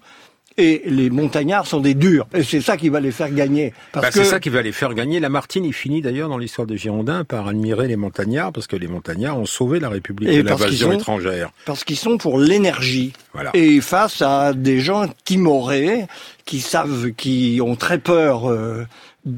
et 0.59 0.83
les 0.85 1.09
montagnards 1.09 1.65
sont 1.65 1.79
des 1.79 1.93
durs. 1.93 2.27
Et 2.33 2.43
c'est 2.43 2.61
ça 2.61 2.77
qui 2.77 2.89
va 2.89 2.99
les 2.99 3.11
faire 3.11 3.31
gagner. 3.31 3.73
Parce 3.91 4.05
bah, 4.05 4.11
que... 4.11 4.19
C'est 4.19 4.25
ça 4.25 4.39
qui 4.39 4.49
va 4.49 4.61
les 4.61 4.71
faire 4.71 4.93
gagner. 4.93 5.19
Lamartine, 5.19 5.65
il 5.65 5.73
finit 5.73 6.01
d'ailleurs 6.01 6.29
dans 6.29 6.37
l'histoire 6.37 6.67
des 6.67 6.77
Girondins 6.77 7.23
par 7.23 7.47
admirer 7.47 7.87
les 7.87 7.95
montagnards, 7.95 8.51
parce 8.51 8.67
que 8.67 8.75
les 8.75 8.87
montagnards 8.87 9.39
ont 9.39 9.45
sauvé 9.45 9.79
la 9.79 9.89
République 9.89 10.29
de 10.29 10.41
l'invasion 10.41 10.91
étrangère. 10.91 11.51
Parce 11.65 11.83
qu'ils 11.83 11.97
sont 11.97 12.17
pour 12.17 12.39
l'énergie. 12.39 13.13
Voilà. 13.33 13.51
Et 13.53 13.79
face 13.81 14.21
à 14.21 14.53
des 14.53 14.79
gens 14.79 15.07
timorés, 15.23 16.07
qui 16.49 16.61
savent, 16.61 17.11
qui 17.11 17.59
ont 17.63 17.75
très 17.75 17.99
peur 17.99 18.49
euh, 18.49 18.87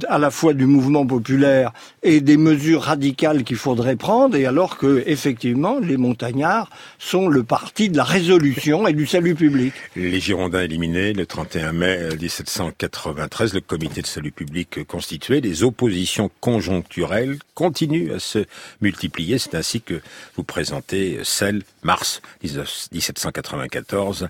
à 0.07 0.17
la 0.17 0.31
fois 0.31 0.53
du 0.53 0.65
mouvement 0.65 1.05
populaire 1.05 1.73
et 2.03 2.21
des 2.21 2.37
mesures 2.37 2.83
radicales 2.83 3.43
qu'il 3.43 3.57
faudrait 3.57 3.97
prendre, 3.97 4.37
et 4.37 4.45
alors 4.45 4.77
que 4.77 5.03
effectivement 5.05 5.79
les 5.79 5.97
montagnards 5.97 6.69
sont 6.99 7.27
le 7.27 7.43
parti 7.43 7.89
de 7.89 7.97
la 7.97 8.05
résolution 8.05 8.87
et 8.87 8.93
du 8.93 9.05
salut 9.05 9.35
public. 9.35 9.73
Les 9.97 10.21
Girondins 10.21 10.61
éliminés 10.61 11.11
le 11.11 11.25
31 11.25 11.73
mai 11.73 11.99
1793, 12.17 13.55
le 13.55 13.59
comité 13.59 14.01
de 14.01 14.07
salut 14.07 14.31
public 14.31 14.87
constitué, 14.87 15.41
les 15.41 15.63
oppositions 15.63 16.31
conjoncturelles 16.39 17.39
continuent 17.55 18.13
à 18.13 18.19
se 18.19 18.45
multiplier. 18.79 19.37
C'est 19.37 19.55
ainsi 19.55 19.81
que 19.81 19.99
vous 20.37 20.45
présentez 20.45 21.19
celle 21.23 21.63
mars 21.83 22.21
1794 22.41 24.29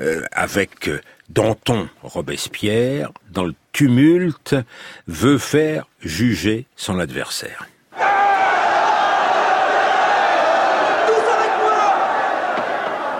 euh, 0.00 0.22
avec 0.32 0.88
Danton 1.28 1.88
Robespierre, 2.02 3.10
dans 3.30 3.44
le 3.44 3.54
tumulte, 3.72 4.54
veut 5.06 5.38
faire 5.38 5.86
juger 6.00 6.66
son 6.76 6.98
adversaire. 6.98 7.66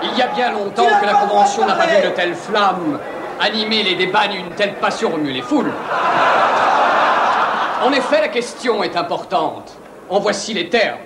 Il 0.02 0.18
y 0.18 0.22
a 0.22 0.26
bien 0.34 0.52
longtemps 0.52 0.86
que 1.00 1.06
la 1.06 1.14
Convention 1.14 1.66
n'a 1.66 1.74
pas 1.74 1.86
vu 1.86 2.08
de 2.08 2.14
telle 2.14 2.34
flamme 2.34 2.98
animer 3.40 3.82
les 3.82 3.94
débats 3.94 4.28
ni 4.28 4.36
une 4.36 4.50
telle 4.50 4.74
passion 4.74 5.10
remuer 5.10 5.32
les 5.32 5.42
foules. 5.42 5.72
En 7.82 7.92
effet, 7.92 8.20
la 8.20 8.28
question 8.28 8.82
est 8.82 8.96
importante. 8.96 9.76
En 10.08 10.20
voici 10.20 10.54
les 10.54 10.68
termes. 10.68 10.98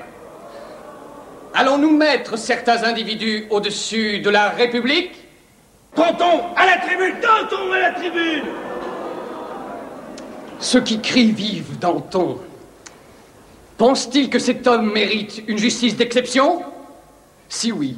Allons-nous 1.54 1.96
mettre 1.96 2.36
certains 2.36 2.84
individus 2.84 3.46
au-dessus 3.50 4.18
de 4.18 4.28
la 4.28 4.50
République? 4.50 5.25
Danton, 5.96 6.42
à 6.54 6.66
la 6.66 6.78
tribune 6.78 7.14
Danton, 7.22 7.72
à 7.72 7.78
la 7.78 7.92
tribune 7.92 8.44
Ceux 10.58 10.82
qui 10.82 11.00
crient 11.00 11.32
vivent 11.32 11.78
Danton. 11.78 12.38
Pense-t-il 13.78 14.28
que 14.28 14.38
cet 14.38 14.66
homme 14.66 14.92
mérite 14.92 15.42
une 15.46 15.56
justice 15.56 15.96
d'exception? 15.96 16.62
Si 17.48 17.72
oui, 17.72 17.96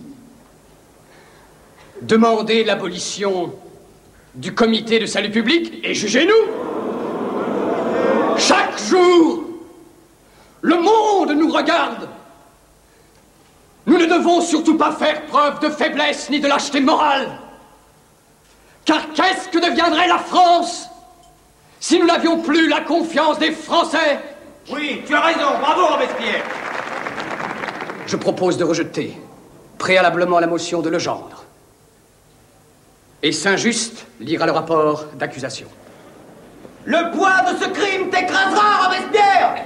demandez 2.03 2.63
l'abolition 2.63 3.53
du 4.35 4.55
comité 4.55 5.01
de 5.01 5.07
salut 5.07 5.31
public 5.31 5.81
et 5.83 5.95
jugez-nous. 5.95 6.53
Chaque 8.37 8.79
jour, 8.79 9.45
le 10.61 10.77
monde 10.77 11.33
nous 11.33 11.51
regarde. 11.51 12.09
Nous 13.87 13.99
ne 13.99 14.07
devons 14.07 14.41
surtout 14.41 14.77
pas 14.77 14.93
faire 14.93 15.27
preuve 15.27 15.59
de 15.61 15.69
faiblesse 15.71 16.31
ni 16.31 16.39
de 16.39 16.47
lâcheté 16.47 16.81
morale. 16.81 17.29
Car 18.89 19.13
qu'est-ce 19.13 19.51
que 19.51 19.59
deviendrait 19.59 20.09
la 20.09 20.17
France 20.17 20.89
si 21.79 21.99
nous 21.99 22.07
n'avions 22.07 22.41
plus 22.41 22.71
la 22.71 22.81
confiance 22.81 23.39
des 23.39 23.53
Français? 23.53 24.19
Oui, 24.73 25.03
tu 25.07 25.15
as 25.15 25.21
raison, 25.21 25.59
bravo 25.61 25.89
Robespierre. 25.89 26.43
Je 28.07 28.17
propose 28.17 28.57
de 28.57 28.65
rejeter 28.65 29.13
préalablement 29.77 30.41
la 30.41 30.47
motion 30.47 30.81
de 30.81 30.89
Legendre. 30.89 31.45
Et 33.23 33.31
Saint-Just 33.31 34.07
lira 34.21 34.47
le 34.47 34.53
rapport 34.53 35.05
d'accusation. 35.19 35.69
Le 36.87 37.15
poids 37.15 37.43
de 37.53 37.63
ce 37.63 37.69
crime 37.69 38.09
t'écrasera, 38.09 38.87
Robespierre 38.87 39.65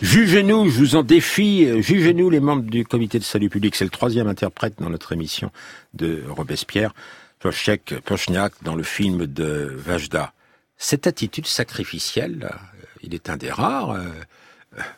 Jugez-nous, 0.00 0.70
je 0.70 0.78
vous 0.78 0.94
en 0.94 1.02
défie, 1.02 1.82
jugez-nous 1.82 2.30
les 2.30 2.38
membres 2.38 2.62
du 2.62 2.86
comité 2.86 3.18
de 3.18 3.24
salut 3.24 3.50
public. 3.50 3.74
C'est 3.74 3.82
le 3.82 3.90
troisième 3.90 4.28
interprète 4.28 4.74
dans 4.78 4.88
notre 4.88 5.10
émission 5.10 5.50
de 5.94 6.22
Robespierre, 6.28 6.92
Pochniak, 7.40 8.54
dans 8.62 8.74
le 8.74 8.82
film 8.82 9.26
de 9.26 9.72
Vajda. 9.76 10.32
Cette 10.76 11.06
attitude 11.06 11.46
sacrificielle, 11.46 12.38
là, 12.40 12.58
il 13.02 13.14
est 13.14 13.30
un 13.30 13.36
des 13.36 13.50
rares 13.50 13.90
euh, 13.90 14.08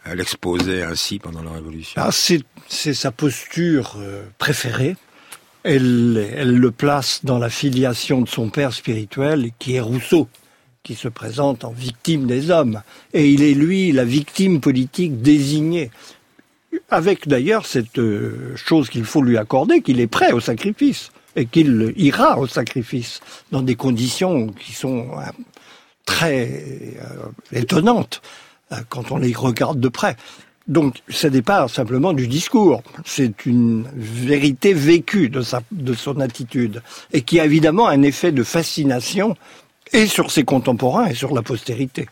à 0.05 0.15
l'exposer 0.15 0.83
ainsi 0.83 1.19
pendant 1.19 1.43
la 1.43 1.53
Révolution. 1.53 2.01
Ah, 2.03 2.11
c'est, 2.13 2.45
sa 2.69 3.11
posture 3.11 3.97
euh, 3.99 4.25
préférée. 4.39 4.97
Elle, 5.63 6.31
elle 6.35 6.57
le 6.57 6.71
place 6.71 7.21
dans 7.25 7.39
la 7.39 7.51
filiation 7.51 8.23
de 8.23 8.29
son 8.29 8.49
père 8.49 8.73
spirituel, 8.73 9.51
qui 9.59 9.77
est 9.77 9.81
Rousseau 9.81 10.29
qui 10.83 10.95
se 10.95 11.09
présente 11.09 11.65
en 11.65 11.73
victime 11.73 12.27
des 12.27 12.51
hommes. 12.51 12.83
Et 13.13 13.31
il 13.31 13.43
est, 13.43 13.55
lui, 13.55 13.93
la 13.93 14.05
victime 14.05 14.61
politique 14.61 15.21
désignée. 15.21 15.91
Avec 16.89 17.29
d'ailleurs 17.29 17.67
cette 17.67 17.99
euh, 17.99 18.57
chose 18.57 18.89
qu'il 18.89 19.05
faut 19.05 19.23
lui 19.23 19.37
accorder, 19.37 19.83
qu'il 19.83 20.01
est 20.01 20.07
prêt 20.07 20.33
au 20.33 20.41
sacrifice 20.41 21.11
et 21.37 21.47
qu'il 21.47 21.93
ira 21.97 22.39
au 22.39 22.47
sacrifice 22.47 23.21
dans 23.53 23.63
des 23.63 23.77
conditions 23.77 24.49
qui 24.49 24.73
sont 24.73 25.09
euh, 25.13 25.23
très 26.05 26.97
euh, 27.01 27.29
étonnantes 27.53 28.23
quand 28.89 29.11
on 29.11 29.17
les 29.17 29.33
regarde 29.33 29.81
de 29.81 29.89
près. 29.89 30.17
Donc, 30.69 31.03
ce 31.09 31.27
n'est 31.27 31.43
pas 31.43 31.67
simplement 31.67 32.13
du 32.13 32.29
discours, 32.29 32.85
c'est 33.05 33.45
une 33.45 33.89
vérité 33.97 34.73
vécue 34.73 35.29
de, 35.29 35.43
sa, 35.43 35.63
de 35.73 35.95
son 35.95 36.21
attitude, 36.21 36.81
et 37.13 37.23
qui 37.23 37.41
a 37.41 37.45
évidemment 37.45 37.89
un 37.89 38.03
effet 38.03 38.31
de 38.31 38.45
fascination 38.45 39.37
et 39.93 40.07
sur 40.07 40.31
ses 40.31 40.45
contemporains 40.45 41.07
et 41.07 41.15
sur 41.15 41.35
la 41.35 41.43
postérité. 41.43 42.09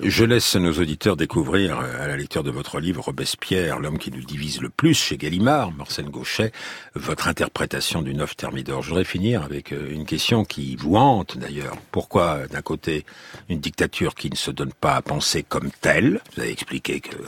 Je 0.00 0.24
laisse 0.24 0.54
nos 0.56 0.72
auditeurs 0.72 1.16
découvrir, 1.16 1.80
euh, 1.80 2.04
à 2.04 2.06
la 2.06 2.16
lecture 2.16 2.44
de 2.44 2.50
votre 2.50 2.80
livre 2.80 3.02
Robespierre, 3.04 3.80
l'homme 3.80 3.98
qui 3.98 4.10
nous 4.10 4.22
divise 4.22 4.60
le 4.60 4.68
plus 4.68 4.94
chez 4.94 5.16
Gallimard, 5.16 5.72
Marcel 5.72 6.06
Gauchet, 6.06 6.52
votre 6.94 7.28
interprétation 7.28 8.02
du 8.02 8.14
neuf 8.14 8.36
Thermidor. 8.36 8.82
Je 8.82 8.88
voudrais 8.90 9.04
finir 9.04 9.42
avec 9.42 9.72
euh, 9.72 9.90
une 9.90 10.04
question 10.04 10.44
qui 10.44 10.76
vous 10.76 10.96
hante 10.96 11.36
d'ailleurs. 11.38 11.76
Pourquoi, 11.90 12.46
d'un 12.46 12.62
côté, 12.62 13.04
une 13.48 13.60
dictature 13.60 14.14
qui 14.14 14.30
ne 14.30 14.36
se 14.36 14.50
donne 14.50 14.72
pas 14.72 14.94
à 14.96 15.02
penser 15.02 15.42
comme 15.42 15.70
telle 15.80 16.20
Vous 16.34 16.42
avez 16.42 16.52
expliqué 16.52 17.00
qu'il 17.00 17.18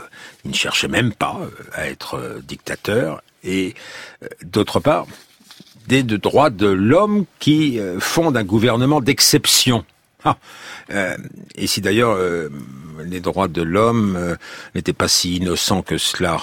ne 0.44 0.54
cherchait 0.54 0.88
même 0.88 1.12
pas 1.12 1.38
euh, 1.40 1.50
à 1.72 1.88
être 1.88 2.40
dictateur. 2.46 3.22
Et 3.42 3.74
d'autre 4.42 4.80
part, 4.80 5.06
des 5.90 6.04
droits 6.04 6.50
de 6.50 6.68
l'homme 6.68 7.24
qui 7.40 7.80
euh, 7.80 7.98
fondent 7.98 8.36
un 8.36 8.44
gouvernement 8.44 9.00
d'exception. 9.00 9.84
Ah, 10.24 10.36
euh, 10.92 11.16
et 11.54 11.66
si 11.66 11.80
d'ailleurs 11.80 12.12
euh, 12.12 12.48
les 13.04 13.20
droits 13.20 13.48
de 13.48 13.62
l'homme 13.62 14.36
n'étaient 14.74 14.92
pas 14.92 15.08
si 15.08 15.36
innocents 15.36 15.82
que 15.82 15.98
cela, 15.98 16.38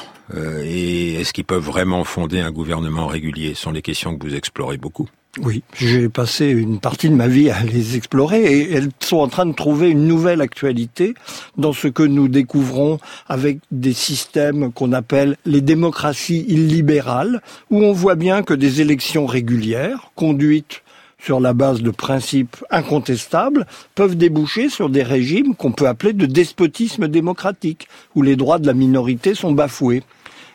et 0.64 1.14
est-ce 1.14 1.32
qu'ils 1.32 1.46
peuvent 1.46 1.64
vraiment 1.64 2.04
fonder 2.04 2.42
un 2.42 2.52
gouvernement 2.52 3.08
régulier? 3.08 3.54
Ce 3.54 3.64
sont 3.64 3.72
les 3.72 3.82
questions 3.82 4.18
que 4.18 4.28
vous 4.28 4.36
explorez 4.36 4.78
beaucoup. 4.78 5.08
Oui, 5.44 5.62
j'ai 5.76 6.10
passé 6.10 6.48
une 6.48 6.80
partie 6.80 7.10
de 7.10 7.14
ma 7.14 7.28
vie 7.28 7.52
à 7.52 7.64
les 7.64 7.96
explorer 7.96 8.44
et 8.44 8.74
elles 8.74 8.90
sont 9.00 9.18
en 9.18 9.28
train 9.28 9.46
de 9.46 9.54
trouver 9.54 9.90
une 9.90 10.08
nouvelle 10.08 10.42
actualité 10.42 11.14
dans 11.58 11.74
ce 11.74 11.88
que 11.88 12.02
nous 12.02 12.28
découvrons 12.28 13.00
avec 13.28 13.60
des 13.70 13.94
systèmes 13.94 14.72
qu'on 14.72 14.94
appelle 14.94 15.38
les 15.46 15.62
démocraties 15.62 16.44
illibérales, 16.48 17.42
où 17.70 17.84
on 17.84 17.94
voit 17.94 18.16
bien 18.16 18.42
que 18.42 18.56
des 18.56 18.82
élections 18.82 19.28
régulières, 19.28 20.12
conduites 20.16 20.82
sur 21.20 21.40
la 21.40 21.54
base 21.54 21.82
de 21.82 21.92
principes 21.92 22.58
incontestables, 22.70 23.66
peuvent 23.96 24.16
déboucher 24.16 24.70
sur 24.70 24.90
des 24.90 25.04
régimes 25.04 25.56
qu'on 25.56 25.72
peut 25.72 25.88
appeler 25.88 26.14
de 26.14 26.26
despotisme 26.26 27.08
démocratique, 27.08 27.88
où 28.16 28.22
les 28.22 28.36
droits 28.36 28.60
de 28.60 28.68
la 28.68 28.74
minorité 28.74 29.34
sont 29.34 29.52
bafoués. 29.52 30.04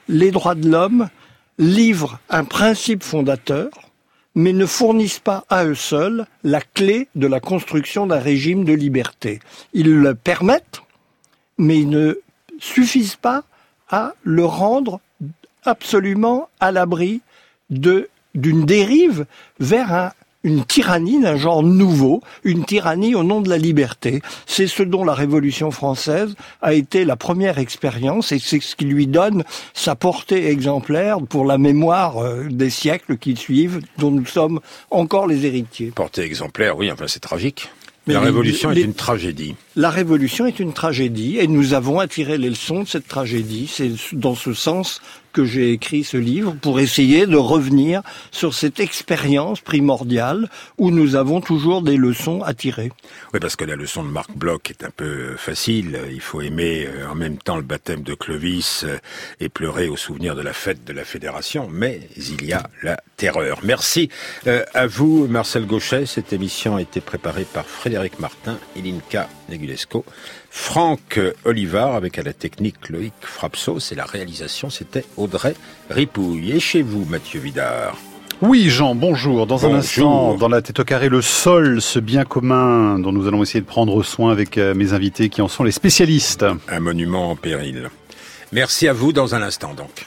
Les 0.09 0.31
droits 0.31 0.55
de 0.55 0.69
l'homme 0.69 1.09
livrent 1.59 2.19
un 2.31 2.45
principe 2.45 3.03
fondateur, 3.03 3.71
mais 4.35 4.53
ne 4.53 4.67
fournissent 4.67 5.19
pas 5.19 5.45
à 5.51 5.65
eux 5.65 5.75
seuls 5.75 6.27
la 6.43 6.61
clé 6.61 7.09
de 7.15 7.27
la 7.27 7.41
construction 7.41 8.07
d'un 8.07 8.19
régime 8.19 8.65
de 8.65 8.73
liberté. 8.73 9.41
Ils 9.75 9.93
le 9.95 10.15
permettent, 10.15 10.83
mais 11.59 11.81
ils 11.81 11.89
ne 11.89 12.19
suffisent 12.59 13.17
pas 13.17 13.45
à 13.91 14.15
le 14.23 14.45
rendre 14.45 15.01
absolument 15.65 16.49
à 16.61 16.73
l'abri 16.73 17.21
d'une 17.71 18.65
dérive 18.65 19.27
vers 19.61 19.93
un 19.93 20.13
une 20.45 20.65
tyrannie 20.65 21.21
d'un 21.21 21.37
genre 21.37 21.63
nouveau, 21.63 22.21
une 22.45 22.65
tyrannie 22.65 23.15
au 23.15 23.23
nom 23.23 23.41
de 23.41 23.49
la 23.49 23.59
liberté. 23.59 24.23
C'est 24.47 24.67
ce 24.67 24.83
dont 24.83 25.05
la 25.05 25.15
Révolution 25.15 25.71
française 25.71 26.35
a 26.61 26.75
été 26.75 27.05
la 27.05 27.17
première 27.17 27.59
expérience 27.59 28.33
et 28.33 28.39
c'est 28.39 28.61
ce 28.61 28.77
qui 28.77 28.85
lui 28.85 29.07
donne 29.07 29.45
sa 29.75 29.95
portée 29.95 30.49
exemplaire 30.49 31.19
pour 31.21 31.45
la 31.45 31.59
mémoire 31.59 32.19
euh, 32.19 32.49
des 32.51 32.71
siècles 32.71 33.17
qui 33.17 33.37
suivent, 33.37 33.81
dont 33.99 34.11
nous 34.11 34.27
sommes 34.27 34.61
encore 34.91 35.27
les 35.27 35.47
héritiers. 35.47 35.93
Portée 35.95 36.23
exemplaire, 36.23 36.77
oui, 36.77 36.91
enfin 36.91 37.07
c'est 37.07 37.21
tragique. 37.21 37.69
Mais 38.07 38.15
la 38.15 38.21
Révolution 38.21 38.73
est 38.73 38.81
une 38.81 38.95
tragédie. 38.95 39.55
La 39.75 39.89
Révolution 39.89 40.45
est 40.45 40.61
une 40.61 40.75
tragédie 40.75 41.39
et 41.39 41.47
nous 41.47 41.73
avons 41.73 41.99
attiré 41.99 42.37
les 42.37 42.51
leçons 42.51 42.83
de 42.83 42.89
cette 42.89 43.09
tragédie. 43.09 43.71
C'est 43.73 43.93
dans 44.13 44.35
ce 44.35 44.53
sens 44.53 45.01
que 45.33 45.47
j'ai 45.47 45.73
écrit 45.73 46.05
ce 46.05 46.19
livre 46.19 46.55
pour 46.61 46.79
essayer 46.79 47.27
de 47.27 47.37
revenir 47.37 48.03
sur 48.31 48.53
cette 48.53 48.81
expérience 48.81 49.61
primordiale 49.61 50.51
où 50.77 50.91
nous 50.91 51.17
avons 51.17 51.41
toujours 51.41 51.81
des 51.81 51.97
leçons 51.97 52.43
à 52.43 52.53
tirer. 52.53 52.93
Oui, 53.33 53.41
parce 53.41 53.57
que 53.57 53.65
la 53.65 53.77
leçon 53.77 54.05
de 54.05 54.11
Marc 54.11 54.37
Bloch 54.37 54.71
est 54.71 54.85
un 54.85 54.91
peu 54.95 55.37
facile. 55.37 55.99
Il 56.11 56.21
faut 56.21 56.43
aimer 56.43 56.87
euh, 56.87 57.11
en 57.11 57.15
même 57.15 57.39
temps 57.39 57.57
le 57.57 57.63
baptême 57.63 58.03
de 58.03 58.13
Clovis 58.13 58.85
euh, 58.85 58.99
et 59.41 59.49
pleurer 59.49 59.89
au 59.89 59.97
souvenir 59.97 60.37
de 60.37 60.43
la 60.43 60.53
fête 60.53 60.85
de 60.85 60.93
la 60.93 61.05
Fédération, 61.05 61.69
mais 61.73 62.01
il 62.17 62.45
y 62.45 62.53
a 62.53 62.69
la 62.83 63.01
terreur. 63.17 63.61
Merci 63.63 64.11
euh, 64.47 64.65
à 64.75 64.87
vous, 64.87 65.27
Marcel 65.29 65.67
Gauchet. 65.67 66.05
Cette 66.05 66.35
émission 66.35 66.77
a 66.77 66.83
été 66.83 67.01
préparée 67.01 67.47
par 67.51 67.65
Frédéric 67.65 68.19
Martin 68.21 68.59
et 68.77 68.83
Linka 68.83 69.29
Negulesco. 69.53 70.05
Franck 70.51 71.21
Olivard 71.45 71.95
avec 71.95 72.19
à 72.19 72.23
la 72.23 72.33
technique 72.33 72.89
Loïc 72.89 73.15
Frapso. 73.21 73.79
C'est 73.79 73.95
la 73.95 74.05
réalisation, 74.05 74.71
c'était 74.71 75.05
Audrey 75.17 75.55
Ripouille. 75.91 76.53
Et 76.53 76.61
chez 76.61 76.83
vous, 76.83 77.05
Mathieu 77.05 77.41
Vidard 77.41 77.97
oui, 78.41 78.71
Jean, 78.71 78.97
bonjour. 78.97 79.47
Dans 79.47 79.67
un 79.67 79.75
instant, 79.75 80.35
dans 80.35 80.49
la 80.49 80.63
tête 80.63 80.81
au 80.81 80.85
carré, 80.85 81.09
le 81.09 81.23
sol, 81.23 81.81
ce 81.81 82.01
bien 82.01 82.25
commun 82.25 82.99
dont 82.99 83.13
nous 83.13 83.29
allons 83.29 83.41
essayer 83.41 83.61
de 83.61 83.67
prendre 83.67 84.03
soin 84.03 84.33
avec 84.33 84.59
euh, 84.59 84.75
mes 84.75 84.95
invités 84.95 85.29
qui 85.29 85.43
en 85.43 85.47
sont 85.47 85.63
les 85.63 85.71
spécialistes. 85.71 86.45
Un 86.69 86.81
monument 86.81 87.31
en 87.31 87.37
péril. 87.37 87.89
Merci 88.51 88.89
à 88.89 88.93
vous 88.93 89.13
dans 89.13 89.37
un 89.37 89.43
instant 89.43 89.75
donc. 89.75 90.07